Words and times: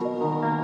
Música 0.00 0.57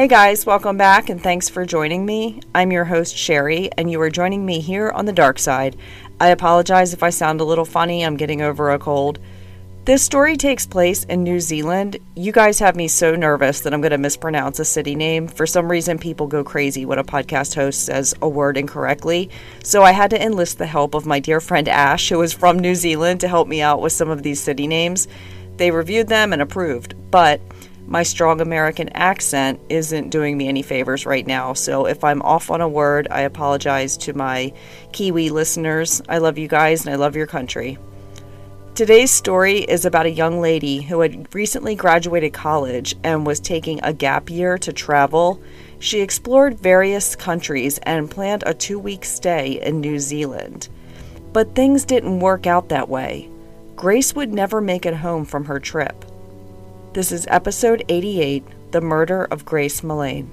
Hey 0.00 0.08
guys, 0.08 0.46
welcome 0.46 0.78
back 0.78 1.10
and 1.10 1.22
thanks 1.22 1.50
for 1.50 1.66
joining 1.66 2.06
me. 2.06 2.40
I'm 2.54 2.72
your 2.72 2.86
host 2.86 3.14
Sherry, 3.14 3.70
and 3.76 3.90
you 3.90 4.00
are 4.00 4.08
joining 4.08 4.46
me 4.46 4.58
here 4.58 4.88
on 4.88 5.04
the 5.04 5.12
dark 5.12 5.38
side. 5.38 5.76
I 6.18 6.28
apologize 6.28 6.94
if 6.94 7.02
I 7.02 7.10
sound 7.10 7.42
a 7.42 7.44
little 7.44 7.66
funny, 7.66 8.02
I'm 8.02 8.16
getting 8.16 8.40
over 8.40 8.70
a 8.70 8.78
cold. 8.78 9.18
This 9.84 10.02
story 10.02 10.38
takes 10.38 10.66
place 10.66 11.04
in 11.04 11.22
New 11.22 11.38
Zealand. 11.38 11.98
You 12.16 12.32
guys 12.32 12.58
have 12.60 12.76
me 12.76 12.88
so 12.88 13.14
nervous 13.14 13.60
that 13.60 13.74
I'm 13.74 13.82
going 13.82 13.90
to 13.90 13.98
mispronounce 13.98 14.58
a 14.58 14.64
city 14.64 14.94
name. 14.94 15.28
For 15.28 15.46
some 15.46 15.70
reason, 15.70 15.98
people 15.98 16.26
go 16.26 16.42
crazy 16.42 16.86
when 16.86 16.98
a 16.98 17.04
podcast 17.04 17.54
host 17.54 17.84
says 17.84 18.14
a 18.22 18.28
word 18.28 18.56
incorrectly. 18.56 19.28
So 19.62 19.82
I 19.82 19.92
had 19.92 20.08
to 20.12 20.24
enlist 20.24 20.56
the 20.56 20.64
help 20.64 20.94
of 20.94 21.04
my 21.04 21.20
dear 21.20 21.42
friend 21.42 21.68
Ash, 21.68 22.08
who 22.08 22.22
is 22.22 22.32
from 22.32 22.58
New 22.58 22.74
Zealand, 22.74 23.20
to 23.20 23.28
help 23.28 23.48
me 23.48 23.60
out 23.60 23.82
with 23.82 23.92
some 23.92 24.08
of 24.08 24.22
these 24.22 24.40
city 24.40 24.66
names. 24.66 25.08
They 25.58 25.70
reviewed 25.70 26.08
them 26.08 26.32
and 26.32 26.40
approved, 26.40 26.94
but 27.10 27.42
my 27.86 28.02
strong 28.02 28.40
American 28.40 28.88
accent 28.90 29.60
isn't 29.68 30.10
doing 30.10 30.36
me 30.36 30.48
any 30.48 30.62
favors 30.62 31.06
right 31.06 31.26
now. 31.26 31.52
So 31.54 31.86
if 31.86 32.04
I'm 32.04 32.22
off 32.22 32.50
on 32.50 32.60
a 32.60 32.68
word, 32.68 33.08
I 33.10 33.22
apologize 33.22 33.96
to 33.98 34.12
my 34.12 34.52
Kiwi 34.92 35.30
listeners. 35.30 36.00
I 36.08 36.18
love 36.18 36.38
you 36.38 36.48
guys 36.48 36.84
and 36.84 36.94
I 36.94 36.96
love 36.96 37.16
your 37.16 37.26
country. 37.26 37.78
Today's 38.74 39.10
story 39.10 39.58
is 39.58 39.84
about 39.84 40.06
a 40.06 40.10
young 40.10 40.40
lady 40.40 40.80
who 40.80 41.00
had 41.00 41.34
recently 41.34 41.74
graduated 41.74 42.32
college 42.32 42.94
and 43.02 43.26
was 43.26 43.40
taking 43.40 43.80
a 43.82 43.92
gap 43.92 44.30
year 44.30 44.56
to 44.58 44.72
travel. 44.72 45.42
She 45.80 46.00
explored 46.00 46.58
various 46.58 47.16
countries 47.16 47.78
and 47.82 48.10
planned 48.10 48.44
a 48.46 48.54
two 48.54 48.78
week 48.78 49.04
stay 49.04 49.60
in 49.60 49.80
New 49.80 49.98
Zealand. 49.98 50.68
But 51.32 51.54
things 51.54 51.84
didn't 51.84 52.20
work 52.20 52.46
out 52.46 52.68
that 52.68 52.88
way. 52.88 53.28
Grace 53.76 54.14
would 54.14 54.32
never 54.32 54.60
make 54.60 54.86
it 54.86 54.94
home 54.94 55.24
from 55.24 55.44
her 55.46 55.58
trip. 55.58 56.04
This 56.92 57.12
is 57.12 57.24
episode 57.30 57.84
88 57.88 58.42
The 58.72 58.80
Murder 58.80 59.22
of 59.26 59.44
Grace 59.44 59.82
Millane. 59.82 60.28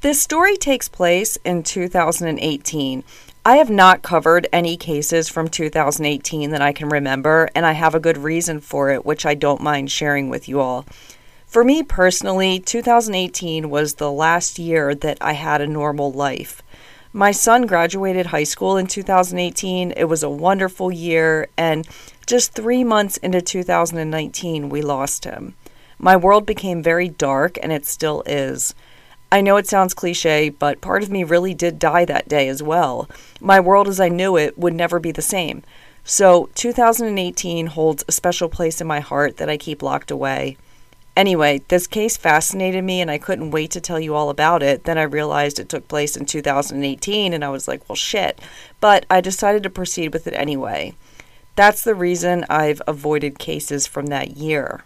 This 0.00 0.22
story 0.22 0.56
takes 0.56 0.88
place 0.88 1.36
in 1.44 1.64
2018. 1.64 3.02
I 3.44 3.56
have 3.56 3.70
not 3.70 4.02
covered 4.02 4.46
any 4.52 4.76
cases 4.76 5.28
from 5.28 5.48
2018 5.48 6.50
that 6.50 6.62
I 6.62 6.72
can 6.72 6.90
remember, 6.90 7.50
and 7.56 7.66
I 7.66 7.72
have 7.72 7.96
a 7.96 8.00
good 8.00 8.18
reason 8.18 8.60
for 8.60 8.90
it, 8.90 9.04
which 9.04 9.26
I 9.26 9.34
don't 9.34 9.60
mind 9.60 9.90
sharing 9.90 10.28
with 10.28 10.48
you 10.48 10.60
all. 10.60 10.86
For 11.48 11.64
me 11.64 11.82
personally, 11.82 12.60
2018 12.60 13.68
was 13.68 13.94
the 13.94 14.12
last 14.12 14.60
year 14.60 14.94
that 14.94 15.18
I 15.20 15.32
had 15.32 15.60
a 15.60 15.66
normal 15.66 16.12
life. 16.12 16.62
My 17.16 17.30
son 17.30 17.66
graduated 17.66 18.26
high 18.26 18.42
school 18.42 18.76
in 18.76 18.88
2018. 18.88 19.92
It 19.92 20.06
was 20.06 20.24
a 20.24 20.28
wonderful 20.28 20.90
year, 20.90 21.46
and 21.56 21.86
just 22.26 22.54
three 22.54 22.82
months 22.82 23.18
into 23.18 23.40
2019, 23.40 24.68
we 24.68 24.82
lost 24.82 25.24
him. 25.24 25.54
My 25.96 26.16
world 26.16 26.44
became 26.44 26.82
very 26.82 27.08
dark, 27.08 27.56
and 27.62 27.70
it 27.70 27.86
still 27.86 28.24
is. 28.26 28.74
I 29.30 29.42
know 29.42 29.58
it 29.58 29.68
sounds 29.68 29.94
cliche, 29.94 30.48
but 30.48 30.80
part 30.80 31.04
of 31.04 31.10
me 31.10 31.22
really 31.22 31.54
did 31.54 31.78
die 31.78 32.04
that 32.04 32.26
day 32.26 32.48
as 32.48 32.64
well. 32.64 33.08
My 33.40 33.60
world 33.60 33.86
as 33.86 34.00
I 34.00 34.08
knew 34.08 34.36
it 34.36 34.58
would 34.58 34.74
never 34.74 34.98
be 34.98 35.12
the 35.12 35.22
same. 35.22 35.62
So, 36.02 36.48
2018 36.56 37.68
holds 37.68 38.02
a 38.08 38.12
special 38.12 38.48
place 38.48 38.80
in 38.80 38.88
my 38.88 38.98
heart 38.98 39.36
that 39.36 39.48
I 39.48 39.56
keep 39.56 39.84
locked 39.84 40.10
away. 40.10 40.56
Anyway, 41.16 41.62
this 41.68 41.86
case 41.86 42.16
fascinated 42.16 42.82
me 42.82 43.00
and 43.00 43.10
I 43.10 43.18
couldn't 43.18 43.52
wait 43.52 43.70
to 43.72 43.80
tell 43.80 44.00
you 44.00 44.14
all 44.14 44.30
about 44.30 44.62
it. 44.62 44.84
Then 44.84 44.98
I 44.98 45.02
realized 45.02 45.58
it 45.58 45.68
took 45.68 45.86
place 45.86 46.16
in 46.16 46.26
2018 46.26 47.32
and 47.32 47.44
I 47.44 47.48
was 47.50 47.68
like, 47.68 47.88
well, 47.88 47.94
shit. 47.94 48.40
But 48.80 49.06
I 49.08 49.20
decided 49.20 49.62
to 49.62 49.70
proceed 49.70 50.12
with 50.12 50.26
it 50.26 50.34
anyway. 50.34 50.94
That's 51.54 51.82
the 51.82 51.94
reason 51.94 52.44
I've 52.50 52.82
avoided 52.88 53.38
cases 53.38 53.86
from 53.86 54.06
that 54.06 54.36
year. 54.36 54.82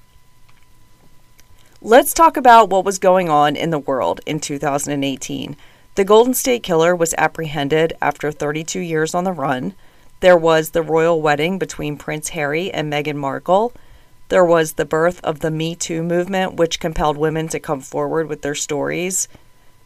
Let's 1.80 2.12
talk 2.12 2.36
about 2.36 2.68
what 2.68 2.84
was 2.84 2.98
going 2.98 3.30
on 3.30 3.56
in 3.56 3.70
the 3.70 3.78
world 3.78 4.20
in 4.26 4.40
2018. 4.40 5.56
The 5.94 6.04
Golden 6.04 6.34
State 6.34 6.62
Killer 6.62 6.94
was 6.94 7.14
apprehended 7.16 7.94
after 8.02 8.30
32 8.30 8.80
years 8.80 9.14
on 9.14 9.24
the 9.24 9.32
run. 9.32 9.74
There 10.20 10.36
was 10.36 10.70
the 10.70 10.82
royal 10.82 11.22
wedding 11.22 11.58
between 11.58 11.96
Prince 11.96 12.30
Harry 12.30 12.70
and 12.70 12.92
Meghan 12.92 13.16
Markle. 13.16 13.72
There 14.28 14.44
was 14.44 14.74
the 14.74 14.84
birth 14.84 15.20
of 15.24 15.40
the 15.40 15.50
Me 15.50 15.74
Too 15.74 16.02
movement, 16.02 16.54
which 16.54 16.80
compelled 16.80 17.16
women 17.16 17.48
to 17.48 17.58
come 17.58 17.80
forward 17.80 18.28
with 18.28 18.42
their 18.42 18.54
stories. 18.54 19.26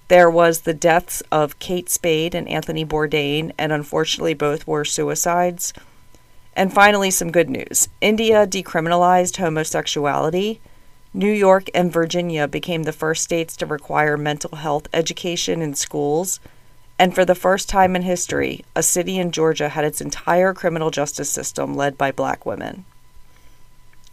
There 0.08 0.28
was 0.28 0.60
the 0.60 0.74
deaths 0.74 1.22
of 1.30 1.60
Kate 1.60 1.88
Spade 1.88 2.34
and 2.34 2.48
Anthony 2.48 2.84
Bourdain, 2.84 3.52
and 3.56 3.72
unfortunately, 3.72 4.34
both 4.34 4.66
were 4.66 4.84
suicides. 4.84 5.72
And 6.54 6.72
finally, 6.72 7.10
some 7.10 7.30
good 7.30 7.48
news 7.48 7.88
India 8.00 8.44
decriminalized 8.46 9.36
homosexuality. 9.36 10.60
New 11.14 11.30
York 11.30 11.68
and 11.72 11.92
Virginia 11.92 12.48
became 12.48 12.82
the 12.82 12.92
first 12.92 13.22
states 13.22 13.56
to 13.58 13.66
require 13.66 14.16
mental 14.16 14.56
health 14.56 14.88
education 14.92 15.62
in 15.62 15.74
schools. 15.74 16.40
And 16.98 17.14
for 17.14 17.24
the 17.24 17.36
first 17.36 17.68
time 17.68 17.94
in 17.94 18.02
history, 18.02 18.64
a 18.74 18.82
city 18.82 19.18
in 19.18 19.30
Georgia 19.30 19.68
had 19.68 19.84
its 19.84 20.00
entire 20.00 20.52
criminal 20.52 20.90
justice 20.90 21.30
system 21.30 21.74
led 21.74 21.96
by 21.96 22.10
black 22.10 22.44
women. 22.44 22.84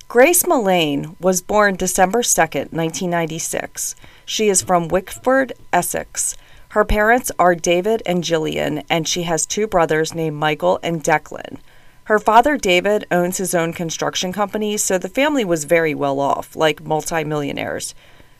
Grace 0.09 0.41
Millane 0.41 1.15
was 1.21 1.39
born 1.39 1.75
December 1.75 2.23
2, 2.23 2.41
1996. 2.41 3.93
She 4.25 4.49
is 4.49 4.63
from 4.63 4.87
Wickford, 4.87 5.53
Essex. 5.71 6.35
Her 6.69 6.83
parents 6.83 7.31
are 7.37 7.53
David 7.53 8.01
and 8.07 8.23
Gillian, 8.23 8.81
and 8.89 9.07
she 9.07 9.21
has 9.23 9.45
two 9.45 9.67
brothers 9.67 10.15
named 10.15 10.35
Michael 10.35 10.79
and 10.81 11.03
Declan. 11.03 11.59
Her 12.05 12.17
father, 12.17 12.57
David, 12.57 13.05
owns 13.11 13.37
his 13.37 13.53
own 13.53 13.71
construction 13.71 14.33
company, 14.33 14.77
so 14.77 14.97
the 14.97 15.09
family 15.09 15.45
was 15.45 15.65
very 15.65 15.93
well 15.93 16.19
off, 16.19 16.55
like 16.55 16.83
multimillionaires. 16.83 17.93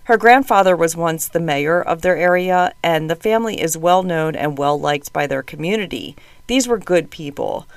Her 0.05 0.17
grandfather 0.17 0.75
was 0.75 0.97
once 0.97 1.27
the 1.27 1.39
mayor 1.39 1.79
of 1.79 2.01
their 2.01 2.17
area, 2.17 2.73
and 2.81 3.11
the 3.11 3.15
family 3.15 3.61
is 3.61 3.77
well 3.77 4.01
known 4.01 4.35
and 4.35 4.57
well 4.57 4.79
liked 4.79 5.13
by 5.13 5.27
their 5.27 5.43
community. 5.43 6.15
These 6.47 6.67
were 6.67 6.79
good 6.79 7.11
people. 7.11 7.67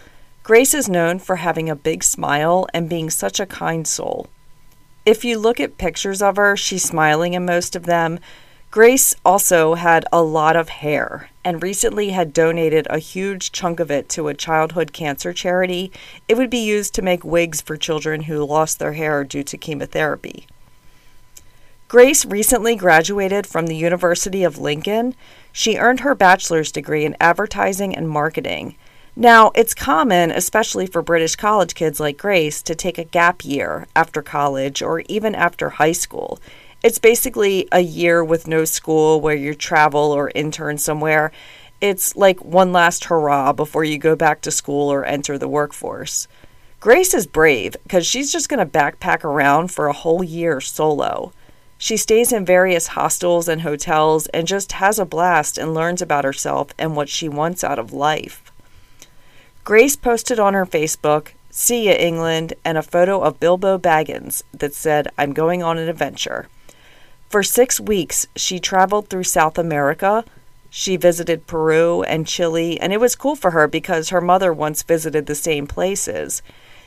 Grace 0.45 0.75
is 0.75 0.89
known 0.89 1.21
for 1.21 1.37
having 1.37 1.71
a 1.71 1.77
big 1.77 2.03
smile 2.03 2.67
and 2.75 2.89
being 2.89 3.11
such 3.11 3.39
a 3.39 3.47
kind 3.47 3.87
soul. 3.87 4.27
If 5.07 5.25
you 5.25 5.39
look 5.39 5.61
at 5.61 5.79
pictures 5.79 6.21
of 6.21 6.35
her, 6.35 6.57
she's 6.57 6.83
smiling 6.83 7.35
in 7.35 7.47
most 7.47 7.77
of 7.77 7.85
them. 7.85 8.19
Grace 8.73 9.15
also 9.25 9.75
had 9.75 10.05
a 10.13 10.23
lot 10.23 10.57
of 10.57 10.69
hair 10.69 11.31
and 11.45 11.63
recently 11.63 12.11
had 12.11 12.33
donated 12.33 12.89
a 12.91 12.99
huge 12.99 13.53
chunk 13.53 13.79
of 13.79 13.91
it 13.91 14.09
to 14.09 14.27
a 14.27 14.35
childhood 14.35 14.93
cancer 14.93 15.33
charity. 15.33 15.93
It 16.27 16.37
would 16.37 16.51
be 16.51 16.65
used 16.65 16.93
to 16.95 17.03
make 17.03 17.25
wigs 17.25 17.61
for 17.61 17.77
children 17.77 18.23
who 18.23 18.45
lost 18.45 18.81
their 18.81 18.95
hair 18.95 19.23
due 19.23 19.45
to 19.45 19.57
chemotherapy. 19.57 20.47
Grace 21.87 22.25
recently 22.25 22.75
graduated 22.75 23.47
from 23.47 23.67
the 23.67 23.77
University 23.77 24.43
of 24.43 24.59
Lincoln. 24.59 25.15
She 25.53 25.77
earned 25.77 26.01
her 26.01 26.17
bachelor's 26.17 26.73
degree 26.73 27.05
in 27.05 27.17
advertising 27.21 27.95
and 27.95 28.09
marketing. 28.09 28.77
Now, 29.15 29.51
it's 29.55 29.75
common, 29.75 30.31
especially 30.31 30.87
for 30.87 31.03
British 31.03 31.37
college 31.37 31.75
kids 31.75 32.01
like 32.01 32.17
Grace, 32.17 32.63
to 32.63 32.75
take 32.75 32.97
a 32.97 33.05
gap 33.05 33.45
year 33.45 33.87
after 33.95 34.23
college 34.23 34.81
or 34.81 35.01
even 35.01 35.35
after 35.35 35.69
high 35.69 35.93
school. 35.93 36.41
It's 36.83 36.99
basically 36.99 37.69
a 37.71 37.81
year 37.81 38.25
with 38.25 38.49
no 38.49 38.65
school 38.65 39.21
where 39.21 39.37
you 39.37 39.55
travel 39.55 40.01
or 40.13 40.33
intern 40.35 40.79
somewhere. 40.79 41.31
It's 41.83 42.17
like 42.17 42.43
one 42.43 42.73
last 42.73 43.05
hurrah 43.05 43.53
before 43.53 43.85
you 43.85 43.99
go 43.99 44.17
back 44.17 44.41
to 44.43 44.51
school 44.51 44.91
or 44.91 45.05
enter 45.05 45.37
the 45.37 45.47
workforce. 45.47 46.27
Grace 46.81 47.13
is 47.13 47.27
brave 47.27 47.77
because 47.83 48.07
she's 48.07 48.33
just 48.33 48.49
going 48.49 48.67
to 48.67 48.79
backpack 48.79 49.25
around 49.25 49.71
for 49.71 49.89
a 49.89 49.93
whole 49.93 50.25
year 50.25 50.59
solo. 50.59 51.33
She 51.77 51.99
stays 51.99 52.33
in 52.33 52.47
various 52.47 52.87
hostels 52.89 53.47
and 53.47 53.61
hotels 53.61 54.27
and 54.29 54.47
just 54.47 54.73
has 54.73 54.99
a 54.99 55.05
blast 55.05 55.59
and 55.59 55.75
learns 55.75 56.01
about 56.01 56.25
herself 56.25 56.69
and 56.79 56.97
what 56.97 57.11
she 57.11 57.29
wants 57.29 57.63
out 57.63 57.79
of 57.79 57.93
life. 57.93 58.42
Grace 59.65 59.95
posted 59.95 60.41
on 60.41 60.55
her 60.55 60.67
Facebook, 60.67 61.29
See 61.49 61.85
ya, 61.85 61.93
England, 61.93 62.55
and 62.65 62.77
a 62.77 62.83
photo 62.83 63.21
of 63.21 63.39
Bilbo 63.39 63.79
Baggins 63.79 64.43
that 64.53 64.75
said, 64.75 65.07
I'm 65.17 65.33
going 65.33 65.63
on 65.63 65.79
an 65.79 65.89
adventure. 65.89 66.49
For 67.29 67.45
six 67.45 67.79
weeks, 67.79 68.27
she 68.35 68.59
traveled 68.59 69.07
through 69.09 69.23
South 69.23 69.59
America, 69.59 70.25
She 70.69 70.97
visited 70.97 71.47
Peru 71.47 72.03
and 72.03 72.27
Chile, 72.27 72.81
and 72.81 72.93
it 72.93 72.99
was 72.99 73.15
cool 73.15 73.37
for 73.37 73.53
her 73.53 73.69
because 73.69 74.09
her 74.09 74.21
mother 74.21 74.53
once 74.53 74.83
visited 74.83 75.27
the 75.27 75.37
same 75.37 75.69
places. 75.69 76.43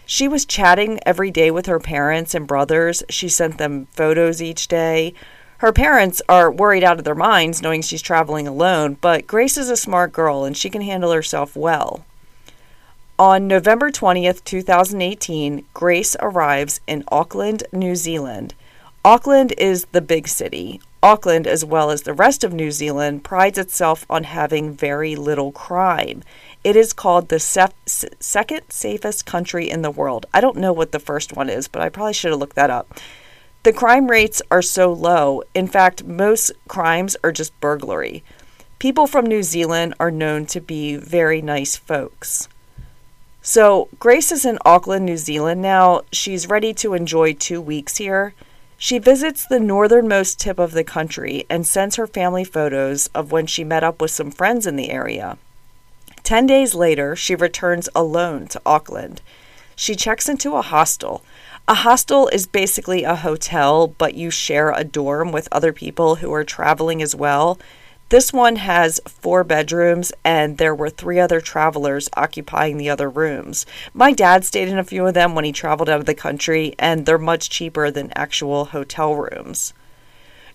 She 0.06 0.28
was 0.28 0.44
chatting 0.46 1.00
every 1.06 1.32
day 1.32 1.52
with 1.52 1.68
her 1.68 1.80
parents 1.80 2.36
and 2.36 2.46
brothers. 2.46 3.04
She 3.10 3.30
sent 3.30 3.58
them 3.58 3.88
photos 3.92 4.42
each 4.42 4.68
day. 4.68 5.14
Her 5.60 5.72
parents 5.72 6.22
are 6.28 6.52
worried 6.52 6.84
out 6.84 6.98
of 7.00 7.06
their 7.06 7.16
minds 7.16 7.62
knowing 7.62 7.82
she's 7.82 8.02
traveling 8.02 8.50
alone, 8.50 8.98
but 9.00 9.28
Grace 9.28 9.56
is 9.56 9.70
a 9.70 9.78
smart 9.78 10.12
girl 10.12 10.44
and 10.44 10.58
she 10.58 10.70
can 10.70 10.82
handle 10.82 11.12
herself 11.12 11.56
well. 11.56 12.04
On 13.18 13.48
November 13.48 13.92
20th, 13.92 14.44
2018, 14.44 15.66
Grace 15.74 16.18
arrives 16.20 16.82
in 16.86 17.06
Auckland, 17.08 17.64
New 17.72 17.96
Zealand. 17.96 18.54
Auckland 19.06 19.54
is 19.58 19.86
the 19.94 20.02
big 20.02 20.28
city. 20.28 20.82
Auckland, 21.02 21.48
as 21.48 21.64
well 21.64 21.92
as 21.92 22.02
the 22.02 22.14
rest 22.14 22.44
of 22.44 22.54
New 22.54 22.72
Zealand, 22.72 23.24
prides 23.24 23.58
itself 23.58 24.06
on 24.10 24.26
having 24.26 24.74
very 24.74 25.16
little 25.16 25.54
crime. 25.54 26.24
It 26.66 26.76
is 26.76 26.92
called 26.92 27.30
the 27.30 27.40
sef- 27.40 27.72
second 27.86 28.64
safest 28.68 29.26
country 29.26 29.70
in 29.70 29.82
the 29.82 29.92
world. 29.92 30.26
I 30.34 30.42
don't 30.42 30.58
know 30.58 30.74
what 30.74 30.92
the 30.92 31.00
first 31.00 31.32
one 31.32 31.50
is, 31.50 31.70
but 31.70 31.82
I 31.82 31.88
probably 31.88 32.12
should 32.12 32.32
have 32.32 32.40
looked 32.42 32.58
that 32.58 32.70
up. 32.70 33.00
The 33.64 33.72
crime 33.72 34.12
rates 34.12 34.42
are 34.52 34.62
so 34.62 34.92
low. 34.92 35.42
In 35.54 35.68
fact, 35.68 36.04
most 36.04 36.52
crimes 36.68 37.16
are 37.24 37.32
just 37.32 37.58
burglary. 37.62 38.26
People 38.78 39.08
from 39.08 39.26
New 39.26 39.42
Zealand 39.42 39.94
are 40.02 40.12
known 40.12 40.46
to 40.48 40.60
be 40.60 40.98
very 40.98 41.42
nice 41.42 41.78
folks. 41.78 42.50
So, 43.48 43.90
Grace 44.00 44.32
is 44.32 44.44
in 44.44 44.58
Auckland, 44.66 45.06
New 45.06 45.18
Zealand 45.18 45.62
now. 45.62 46.02
She's 46.12 46.50
ready 46.50 46.74
to 46.74 46.96
enjoy 46.96 47.34
two 47.34 47.62
weeks 47.62 47.98
here. 47.98 48.34
She 48.76 48.98
visits 48.98 49.46
the 49.46 49.60
northernmost 49.60 50.40
tip 50.40 50.58
of 50.58 50.72
the 50.72 50.84
country 50.84 51.46
and 51.48 51.64
sends 51.64 51.96
her 51.96 52.08
family 52.08 52.44
photos 52.44 53.06
of 53.14 53.32
when 53.32 53.46
she 53.46 53.64
met 53.64 53.84
up 53.84 54.02
with 54.02 54.10
some 54.10 54.32
friends 54.32 54.66
in 54.66 54.78
the 54.78 54.90
area. 54.90 55.38
Ten 56.24 56.48
days 56.48 56.74
later, 56.74 57.16
she 57.16 57.36
returns 57.36 57.88
alone 57.94 58.48
to 58.48 58.62
Auckland. 58.66 59.22
She 59.76 59.94
checks 59.94 60.28
into 60.28 60.56
a 60.56 60.64
hostel. 60.64 61.24
A 61.68 61.76
hostel 61.76 62.28
is 62.30 62.48
basically 62.48 63.04
a 63.04 63.16
hotel, 63.16 63.86
but 63.86 64.16
you 64.16 64.32
share 64.32 64.72
a 64.72 64.84
dorm 64.84 65.32
with 65.32 65.48
other 65.52 65.72
people 65.72 66.16
who 66.16 66.34
are 66.34 66.44
traveling 66.44 67.00
as 67.00 67.16
well. 67.16 67.60
This 68.10 68.32
one 68.32 68.58
has 68.58 69.02
four 69.08 69.44
bedrooms, 69.44 70.14
and 70.24 70.60
there 70.60 70.76
were 70.76 70.92
three 70.92 71.20
other 71.20 71.42
travelers 71.42 72.08
occupying 72.16 72.78
the 72.78 72.90
other 72.90 73.10
rooms. 73.10 73.66
My 73.96 74.14
dad 74.14 74.46
stayed 74.46 74.68
in 74.68 74.78
a 74.78 74.84
few 74.84 75.08
of 75.08 75.16
them 75.16 75.34
when 75.34 75.44
he 75.44 75.52
traveled 75.52 75.90
out 75.90 76.00
of 76.00 76.06
the 76.06 76.14
country, 76.14 76.76
and 76.78 77.06
they're 77.06 77.18
much 77.18 77.50
cheaper 77.50 77.90
than 77.90 78.14
actual 78.16 78.66
hotel 78.66 79.16
rooms. 79.16 79.74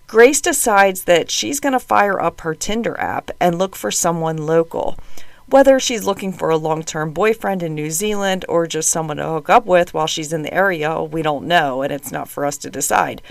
Grace 0.07 0.39
decides 0.39 1.03
that 1.03 1.29
she's 1.29 1.59
going 1.59 1.73
to 1.73 1.79
fire 1.79 2.21
up 2.21 2.39
her 2.41 2.55
Tinder 2.55 2.97
app 2.97 3.31
and 3.41 3.59
look 3.59 3.75
for 3.75 3.91
someone 3.91 4.37
local. 4.37 4.97
Whether 5.45 5.81
she's 5.81 6.05
looking 6.05 6.31
for 6.31 6.49
a 6.49 6.57
long 6.57 6.83
term 6.83 7.11
boyfriend 7.11 7.61
in 7.61 7.75
New 7.75 7.91
Zealand 7.91 8.45
or 8.47 8.67
just 8.67 8.89
someone 8.89 9.17
to 9.17 9.27
hook 9.27 9.49
up 9.49 9.65
with 9.65 9.93
while 9.93 10.07
she's 10.07 10.31
in 10.31 10.43
the 10.43 10.53
area, 10.53 11.03
we 11.03 11.21
don't 11.21 11.45
know, 11.45 11.81
and 11.81 11.91
it's 11.91 12.13
not 12.13 12.29
for 12.29 12.45
us 12.45 12.57
to 12.59 12.69
decide. 12.69 13.21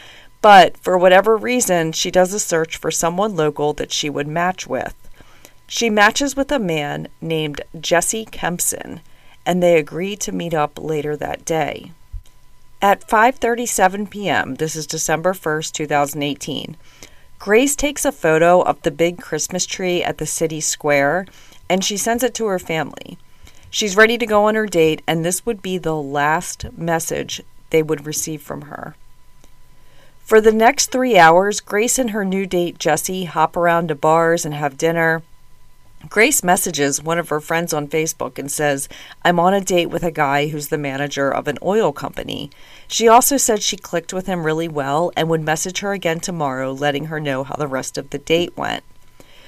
But 0.42 0.76
for 0.78 0.96
whatever 0.96 1.36
reason, 1.36 1.92
she 1.92 2.10
does 2.10 2.32
a 2.32 2.40
search 2.40 2.76
for 2.76 2.90
someone 2.90 3.36
local 3.36 3.72
that 3.74 3.92
she 3.92 4.08
would 4.08 4.28
match 4.28 4.66
with. 4.66 4.94
She 5.66 5.90
matches 5.90 6.34
with 6.34 6.50
a 6.50 6.58
man 6.58 7.08
named 7.20 7.60
Jesse 7.78 8.24
Kempson, 8.24 9.00
and 9.44 9.62
they 9.62 9.78
agree 9.78 10.16
to 10.16 10.32
meet 10.32 10.54
up 10.54 10.78
later 10.78 11.16
that 11.16 11.44
day. 11.44 11.92
At 12.82 13.06
5:37 13.06 14.08
p.m., 14.08 14.54
this 14.54 14.74
is 14.74 14.86
December 14.86 15.34
1st, 15.34 15.72
2018. 15.72 16.76
Grace 17.38 17.76
takes 17.76 18.04
a 18.04 18.12
photo 18.12 18.62
of 18.62 18.80
the 18.82 18.90
big 18.90 19.18
Christmas 19.18 19.66
tree 19.66 20.02
at 20.02 20.18
the 20.18 20.26
city 20.26 20.60
square 20.60 21.26
and 21.70 21.84
she 21.84 21.96
sends 21.96 22.24
it 22.24 22.34
to 22.34 22.46
her 22.46 22.58
family. 22.58 23.16
She's 23.70 23.96
ready 23.96 24.18
to 24.18 24.26
go 24.26 24.46
on 24.46 24.56
her 24.56 24.66
date, 24.66 25.02
and 25.06 25.24
this 25.24 25.46
would 25.46 25.62
be 25.62 25.78
the 25.78 25.94
last 25.94 26.66
message 26.76 27.40
they 27.70 27.80
would 27.80 28.04
receive 28.04 28.42
from 28.42 28.62
her. 28.62 28.96
For 30.30 30.40
the 30.40 30.52
next 30.52 30.92
three 30.92 31.18
hours, 31.18 31.58
Grace 31.58 31.98
and 31.98 32.10
her 32.10 32.24
new 32.24 32.46
date, 32.46 32.78
Jesse, 32.78 33.24
hop 33.24 33.56
around 33.56 33.88
to 33.88 33.96
bars 33.96 34.44
and 34.44 34.54
have 34.54 34.78
dinner. 34.78 35.24
Grace 36.08 36.44
messages 36.44 37.02
one 37.02 37.18
of 37.18 37.30
her 37.30 37.40
friends 37.40 37.72
on 37.72 37.88
Facebook 37.88 38.38
and 38.38 38.48
says, 38.48 38.88
I'm 39.24 39.40
on 39.40 39.54
a 39.54 39.60
date 39.60 39.86
with 39.86 40.04
a 40.04 40.12
guy 40.12 40.46
who's 40.46 40.68
the 40.68 40.78
manager 40.78 41.34
of 41.34 41.48
an 41.48 41.58
oil 41.64 41.90
company. 41.90 42.48
She 42.86 43.08
also 43.08 43.38
said 43.38 43.60
she 43.60 43.76
clicked 43.76 44.12
with 44.12 44.26
him 44.26 44.46
really 44.46 44.68
well 44.68 45.10
and 45.16 45.28
would 45.28 45.42
message 45.42 45.80
her 45.80 45.92
again 45.92 46.20
tomorrow, 46.20 46.70
letting 46.70 47.06
her 47.06 47.18
know 47.18 47.42
how 47.42 47.56
the 47.56 47.66
rest 47.66 47.98
of 47.98 48.10
the 48.10 48.18
date 48.18 48.56
went. 48.56 48.84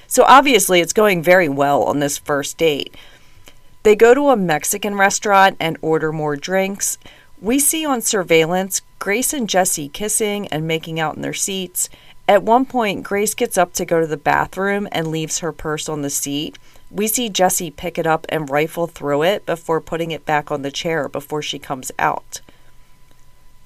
So 0.08 0.24
obviously, 0.24 0.80
it's 0.80 0.92
going 0.92 1.22
very 1.22 1.48
well 1.48 1.84
on 1.84 2.00
this 2.00 2.18
first 2.18 2.58
date. 2.58 2.96
They 3.84 3.94
go 3.94 4.14
to 4.14 4.30
a 4.30 4.36
Mexican 4.36 4.96
restaurant 4.96 5.58
and 5.60 5.78
order 5.80 6.10
more 6.10 6.34
drinks. 6.34 6.98
We 7.42 7.58
see 7.58 7.84
on 7.84 8.02
surveillance 8.02 8.82
Grace 9.00 9.32
and 9.32 9.48
Jesse 9.48 9.88
kissing 9.88 10.46
and 10.46 10.64
making 10.64 11.00
out 11.00 11.16
in 11.16 11.22
their 11.22 11.34
seats. 11.34 11.88
At 12.28 12.44
one 12.44 12.64
point, 12.64 13.02
Grace 13.02 13.34
gets 13.34 13.58
up 13.58 13.72
to 13.72 13.84
go 13.84 14.00
to 14.00 14.06
the 14.06 14.16
bathroom 14.16 14.86
and 14.92 15.08
leaves 15.08 15.40
her 15.40 15.50
purse 15.50 15.88
on 15.88 16.02
the 16.02 16.08
seat. 16.08 16.56
We 16.88 17.08
see 17.08 17.28
Jesse 17.28 17.72
pick 17.72 17.98
it 17.98 18.06
up 18.06 18.26
and 18.28 18.48
rifle 18.48 18.86
through 18.86 19.24
it 19.24 19.44
before 19.44 19.80
putting 19.80 20.12
it 20.12 20.24
back 20.24 20.52
on 20.52 20.62
the 20.62 20.70
chair 20.70 21.08
before 21.08 21.42
she 21.42 21.58
comes 21.58 21.90
out. 21.98 22.40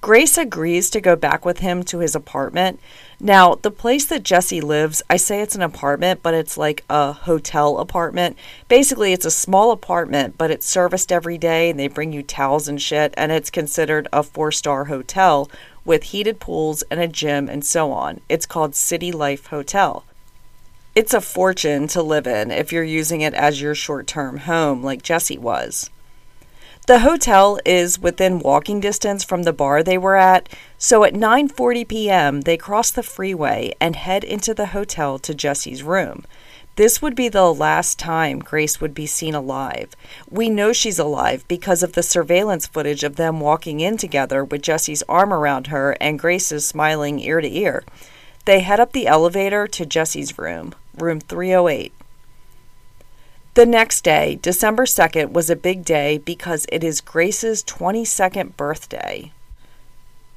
Grace 0.00 0.38
agrees 0.38 0.90
to 0.90 1.00
go 1.00 1.16
back 1.16 1.44
with 1.44 1.58
him 1.58 1.82
to 1.82 1.98
his 1.98 2.14
apartment. 2.14 2.78
Now, 3.18 3.54
the 3.54 3.70
place 3.70 4.04
that 4.06 4.22
Jesse 4.22 4.60
lives, 4.60 5.02
I 5.08 5.16
say 5.16 5.40
it's 5.40 5.54
an 5.54 5.62
apartment, 5.62 6.22
but 6.22 6.34
it's 6.34 6.56
like 6.56 6.84
a 6.88 7.12
hotel 7.12 7.78
apartment. 7.78 8.36
Basically, 8.68 9.12
it's 9.12 9.24
a 9.24 9.30
small 9.30 9.72
apartment, 9.72 10.36
but 10.38 10.50
it's 10.50 10.66
serviced 10.66 11.10
every 11.10 11.38
day 11.38 11.70
and 11.70 11.80
they 11.80 11.88
bring 11.88 12.12
you 12.12 12.22
towels 12.22 12.68
and 12.68 12.80
shit, 12.80 13.14
and 13.16 13.32
it's 13.32 13.50
considered 13.50 14.06
a 14.12 14.22
four 14.22 14.52
star 14.52 14.84
hotel 14.84 15.50
with 15.84 16.04
heated 16.04 16.40
pools 16.40 16.82
and 16.90 17.00
a 17.00 17.08
gym 17.08 17.48
and 17.48 17.64
so 17.64 17.90
on. 17.90 18.20
It's 18.28 18.46
called 18.46 18.74
City 18.74 19.10
Life 19.10 19.46
Hotel. 19.46 20.04
It's 20.94 21.14
a 21.14 21.20
fortune 21.20 21.88
to 21.88 22.02
live 22.02 22.26
in 22.26 22.50
if 22.50 22.72
you're 22.72 22.84
using 22.84 23.22
it 23.22 23.34
as 23.34 23.60
your 23.60 23.74
short 23.74 24.06
term 24.06 24.38
home, 24.38 24.82
like 24.82 25.02
Jesse 25.02 25.38
was. 25.38 25.90
The 26.86 27.00
hotel 27.00 27.58
is 27.64 27.98
within 27.98 28.38
walking 28.38 28.78
distance 28.78 29.24
from 29.24 29.42
the 29.42 29.52
bar 29.52 29.82
they 29.82 29.98
were 29.98 30.14
at, 30.14 30.48
so 30.78 31.02
at 31.02 31.14
9:40 31.14 31.88
p.m. 31.88 32.40
they 32.42 32.56
cross 32.56 32.92
the 32.92 33.02
freeway 33.02 33.74
and 33.80 33.96
head 33.96 34.22
into 34.22 34.54
the 34.54 34.66
hotel 34.66 35.18
to 35.18 35.34
Jesse's 35.34 35.82
room. 35.82 36.24
This 36.76 37.02
would 37.02 37.16
be 37.16 37.28
the 37.28 37.52
last 37.52 37.98
time 37.98 38.38
Grace 38.38 38.80
would 38.80 38.94
be 38.94 39.04
seen 39.04 39.34
alive. 39.34 39.96
We 40.30 40.48
know 40.48 40.72
she's 40.72 41.00
alive 41.00 41.44
because 41.48 41.82
of 41.82 41.94
the 41.94 42.04
surveillance 42.04 42.68
footage 42.68 43.02
of 43.02 43.16
them 43.16 43.40
walking 43.40 43.80
in 43.80 43.96
together 43.96 44.44
with 44.44 44.62
Jesse's 44.62 45.02
arm 45.08 45.32
around 45.32 45.66
her 45.66 45.96
and 46.00 46.20
Grace's 46.20 46.68
smiling 46.68 47.18
ear 47.18 47.40
to 47.40 47.52
ear. 47.52 47.82
They 48.44 48.60
head 48.60 48.78
up 48.78 48.92
the 48.92 49.08
elevator 49.08 49.66
to 49.66 49.86
Jesse's 49.86 50.38
room, 50.38 50.72
room 50.96 51.18
308. 51.18 51.95
The 53.56 53.64
next 53.64 54.04
day, 54.04 54.38
December 54.42 54.84
2nd, 54.84 55.32
was 55.32 55.48
a 55.48 55.56
big 55.56 55.82
day 55.82 56.18
because 56.18 56.66
it 56.70 56.84
is 56.84 57.00
Grace's 57.00 57.64
22nd 57.64 58.54
birthday. 58.54 59.32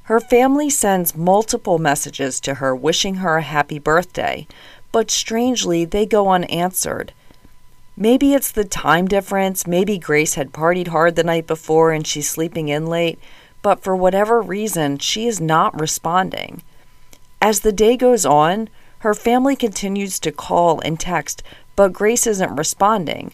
Her 0.04 0.20
family 0.20 0.70
sends 0.70 1.14
multiple 1.14 1.78
messages 1.78 2.40
to 2.40 2.54
her 2.54 2.74
wishing 2.74 3.16
her 3.16 3.36
a 3.36 3.42
happy 3.42 3.78
birthday, 3.78 4.46
but 4.90 5.10
strangely, 5.10 5.84
they 5.84 6.06
go 6.06 6.30
unanswered. 6.30 7.12
Maybe 7.94 8.32
it's 8.32 8.50
the 8.50 8.64
time 8.64 9.06
difference, 9.06 9.66
maybe 9.66 9.98
Grace 9.98 10.36
had 10.36 10.50
partied 10.50 10.88
hard 10.88 11.14
the 11.14 11.22
night 11.22 11.46
before 11.46 11.92
and 11.92 12.06
she's 12.06 12.30
sleeping 12.30 12.68
in 12.68 12.86
late, 12.86 13.18
but 13.60 13.82
for 13.82 13.94
whatever 13.94 14.40
reason, 14.40 14.96
she 14.96 15.26
is 15.26 15.42
not 15.42 15.78
responding. 15.78 16.62
As 17.42 17.60
the 17.60 17.72
day 17.72 17.98
goes 17.98 18.24
on, 18.24 18.70
her 19.00 19.12
family 19.12 19.56
continues 19.56 20.18
to 20.20 20.32
call 20.32 20.80
and 20.80 20.98
text, 20.98 21.42
but 21.80 21.94
Grace 21.94 22.26
isn't 22.26 22.56
responding. 22.56 23.32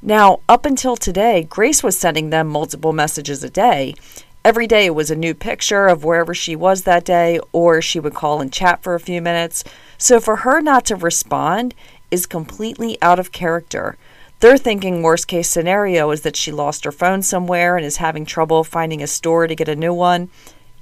Now, 0.00 0.38
up 0.48 0.64
until 0.64 0.94
today, 0.94 1.42
Grace 1.42 1.82
was 1.82 1.98
sending 1.98 2.30
them 2.30 2.46
multiple 2.46 2.92
messages 2.92 3.42
a 3.42 3.50
day. 3.50 3.96
Every 4.44 4.68
day 4.68 4.86
it 4.86 4.94
was 4.94 5.10
a 5.10 5.16
new 5.16 5.34
picture 5.34 5.88
of 5.88 6.04
wherever 6.04 6.34
she 6.34 6.54
was 6.54 6.82
that 6.82 7.04
day, 7.04 7.40
or 7.50 7.82
she 7.82 7.98
would 7.98 8.14
call 8.14 8.40
and 8.40 8.52
chat 8.52 8.84
for 8.84 8.94
a 8.94 9.00
few 9.00 9.20
minutes. 9.20 9.64
So 9.98 10.20
for 10.20 10.36
her 10.36 10.60
not 10.60 10.84
to 10.84 10.94
respond 10.94 11.74
is 12.12 12.26
completely 12.26 12.96
out 13.02 13.18
of 13.18 13.32
character. 13.32 13.96
They're 14.38 14.56
thinking 14.56 15.02
worst 15.02 15.26
case 15.26 15.50
scenario 15.50 16.12
is 16.12 16.20
that 16.20 16.36
she 16.36 16.52
lost 16.52 16.84
her 16.84 16.92
phone 16.92 17.22
somewhere 17.22 17.76
and 17.76 17.84
is 17.84 17.96
having 17.96 18.24
trouble 18.24 18.62
finding 18.62 19.02
a 19.02 19.08
store 19.08 19.48
to 19.48 19.56
get 19.56 19.68
a 19.68 19.74
new 19.74 19.92
one. 19.92 20.30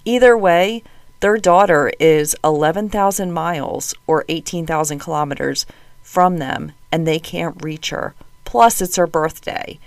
Either 0.04 0.36
way, 0.36 0.82
their 1.20 1.38
daughter 1.38 1.90
is 1.98 2.36
11,000 2.44 3.32
miles 3.32 3.94
or 4.06 4.26
18,000 4.28 4.98
kilometers 4.98 5.64
from 6.12 6.36
them 6.36 6.72
and 6.90 7.06
they 7.06 7.18
can't 7.18 7.64
reach 7.64 7.88
her. 7.88 8.14
Plus, 8.44 8.82
it's 8.82 8.96
her 8.96 9.06
birthday. 9.06 9.78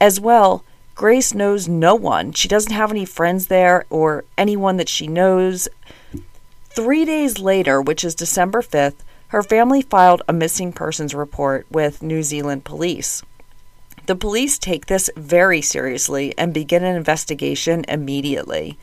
As 0.00 0.20
well, 0.20 0.62
Grace 0.94 1.34
knows 1.34 1.66
no 1.66 1.96
one. 1.96 2.32
She 2.32 2.46
doesn't 2.46 2.72
have 2.72 2.92
any 2.92 3.04
friends 3.04 3.48
there 3.48 3.84
or 3.90 4.24
anyone 4.38 4.76
that 4.76 4.88
she 4.88 5.08
knows. 5.08 5.68
Three 6.70 7.04
days 7.04 7.40
later, 7.40 7.82
which 7.82 8.04
is 8.04 8.14
December 8.14 8.62
5th, 8.62 9.00
Her 9.32 9.42
family 9.42 9.80
filed 9.80 10.20
a 10.28 10.32
missing 10.34 10.74
persons 10.74 11.14
report 11.14 11.66
with 11.70 12.02
New 12.02 12.22
Zealand 12.22 12.64
police. 12.64 13.22
The 14.04 14.14
police 14.14 14.58
take 14.58 14.86
this 14.86 15.08
very 15.16 15.62
seriously 15.62 16.34
and 16.36 16.52
begin 16.52 16.84
an 16.84 16.94
investigation 16.96 17.86
immediately. 17.88 18.76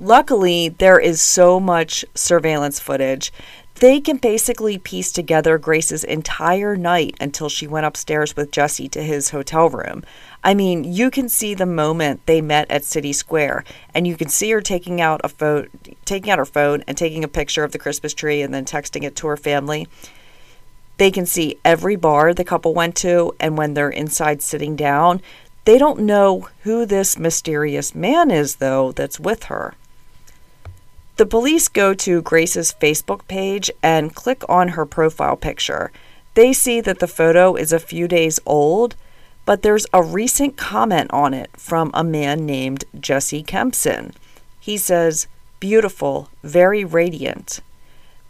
Luckily, 0.00 0.68
there 0.68 0.98
is 0.98 1.20
so 1.20 1.60
much 1.60 2.04
surveillance 2.12 2.80
footage. 2.80 3.32
They 3.80 4.00
can 4.00 4.16
basically 4.16 4.76
piece 4.76 5.12
together 5.12 5.56
Grace's 5.56 6.02
entire 6.02 6.74
night 6.74 7.16
until 7.20 7.48
she 7.48 7.68
went 7.68 7.86
upstairs 7.86 8.34
with 8.34 8.50
Jesse 8.50 8.88
to 8.88 9.04
his 9.04 9.30
hotel 9.30 9.70
room. 9.70 10.02
I 10.42 10.54
mean, 10.54 10.82
you 10.82 11.12
can 11.12 11.28
see 11.28 11.54
the 11.54 11.64
moment 11.64 12.26
they 12.26 12.40
met 12.40 12.68
at 12.72 12.82
City 12.82 13.12
Square, 13.12 13.62
and 13.94 14.04
you 14.04 14.16
can 14.16 14.28
see 14.28 14.50
her 14.50 14.60
taking 14.60 15.00
out 15.00 15.20
a 15.22 15.28
phone, 15.28 15.68
taking 16.04 16.28
out 16.28 16.40
her 16.40 16.44
phone 16.44 16.82
and 16.88 16.98
taking 16.98 17.22
a 17.22 17.28
picture 17.28 17.62
of 17.62 17.70
the 17.70 17.78
Christmas 17.78 18.14
tree, 18.14 18.42
and 18.42 18.52
then 18.52 18.64
texting 18.64 19.04
it 19.04 19.14
to 19.14 19.28
her 19.28 19.36
family. 19.36 19.86
They 20.96 21.12
can 21.12 21.26
see 21.26 21.60
every 21.64 21.94
bar 21.94 22.34
the 22.34 22.42
couple 22.42 22.74
went 22.74 22.96
to, 22.96 23.32
and 23.38 23.56
when 23.56 23.74
they're 23.74 23.90
inside 23.90 24.42
sitting 24.42 24.74
down, 24.74 25.22
they 25.66 25.78
don't 25.78 26.00
know 26.00 26.48
who 26.62 26.84
this 26.84 27.16
mysterious 27.16 27.94
man 27.94 28.32
is, 28.32 28.56
though, 28.56 28.90
that's 28.90 29.20
with 29.20 29.44
her. 29.44 29.74
The 31.18 31.26
police 31.26 31.66
go 31.66 31.94
to 31.94 32.22
Grace's 32.22 32.72
Facebook 32.80 33.26
page 33.26 33.72
and 33.82 34.14
click 34.14 34.44
on 34.48 34.68
her 34.68 34.86
profile 34.86 35.36
picture. 35.36 35.90
They 36.34 36.52
see 36.52 36.80
that 36.80 37.00
the 37.00 37.08
photo 37.08 37.56
is 37.56 37.72
a 37.72 37.80
few 37.80 38.06
days 38.06 38.38
old, 38.46 38.94
but 39.44 39.62
there's 39.62 39.88
a 39.92 40.00
recent 40.00 40.56
comment 40.56 41.10
on 41.12 41.34
it 41.34 41.50
from 41.56 41.90
a 41.92 42.04
man 42.04 42.46
named 42.46 42.84
Jesse 43.00 43.42
Kempson. 43.42 44.12
He 44.60 44.76
says, 44.76 45.26
Beautiful, 45.58 46.30
very 46.44 46.84
radiant. 46.84 47.62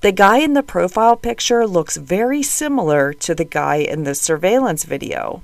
The 0.01 0.13
guy 0.13 0.39
in 0.39 0.55
the 0.55 0.63
profile 0.63 1.17
picture 1.17 1.67
looks 1.67 1.99
very 1.99 2.43
similar 2.43 3.13
to 3.13 3.35
the 3.35 3.45
guy 3.45 3.77
in 3.77 4.05
the 4.05 4.15
surveillance 4.15 4.85
video. 4.85 5.43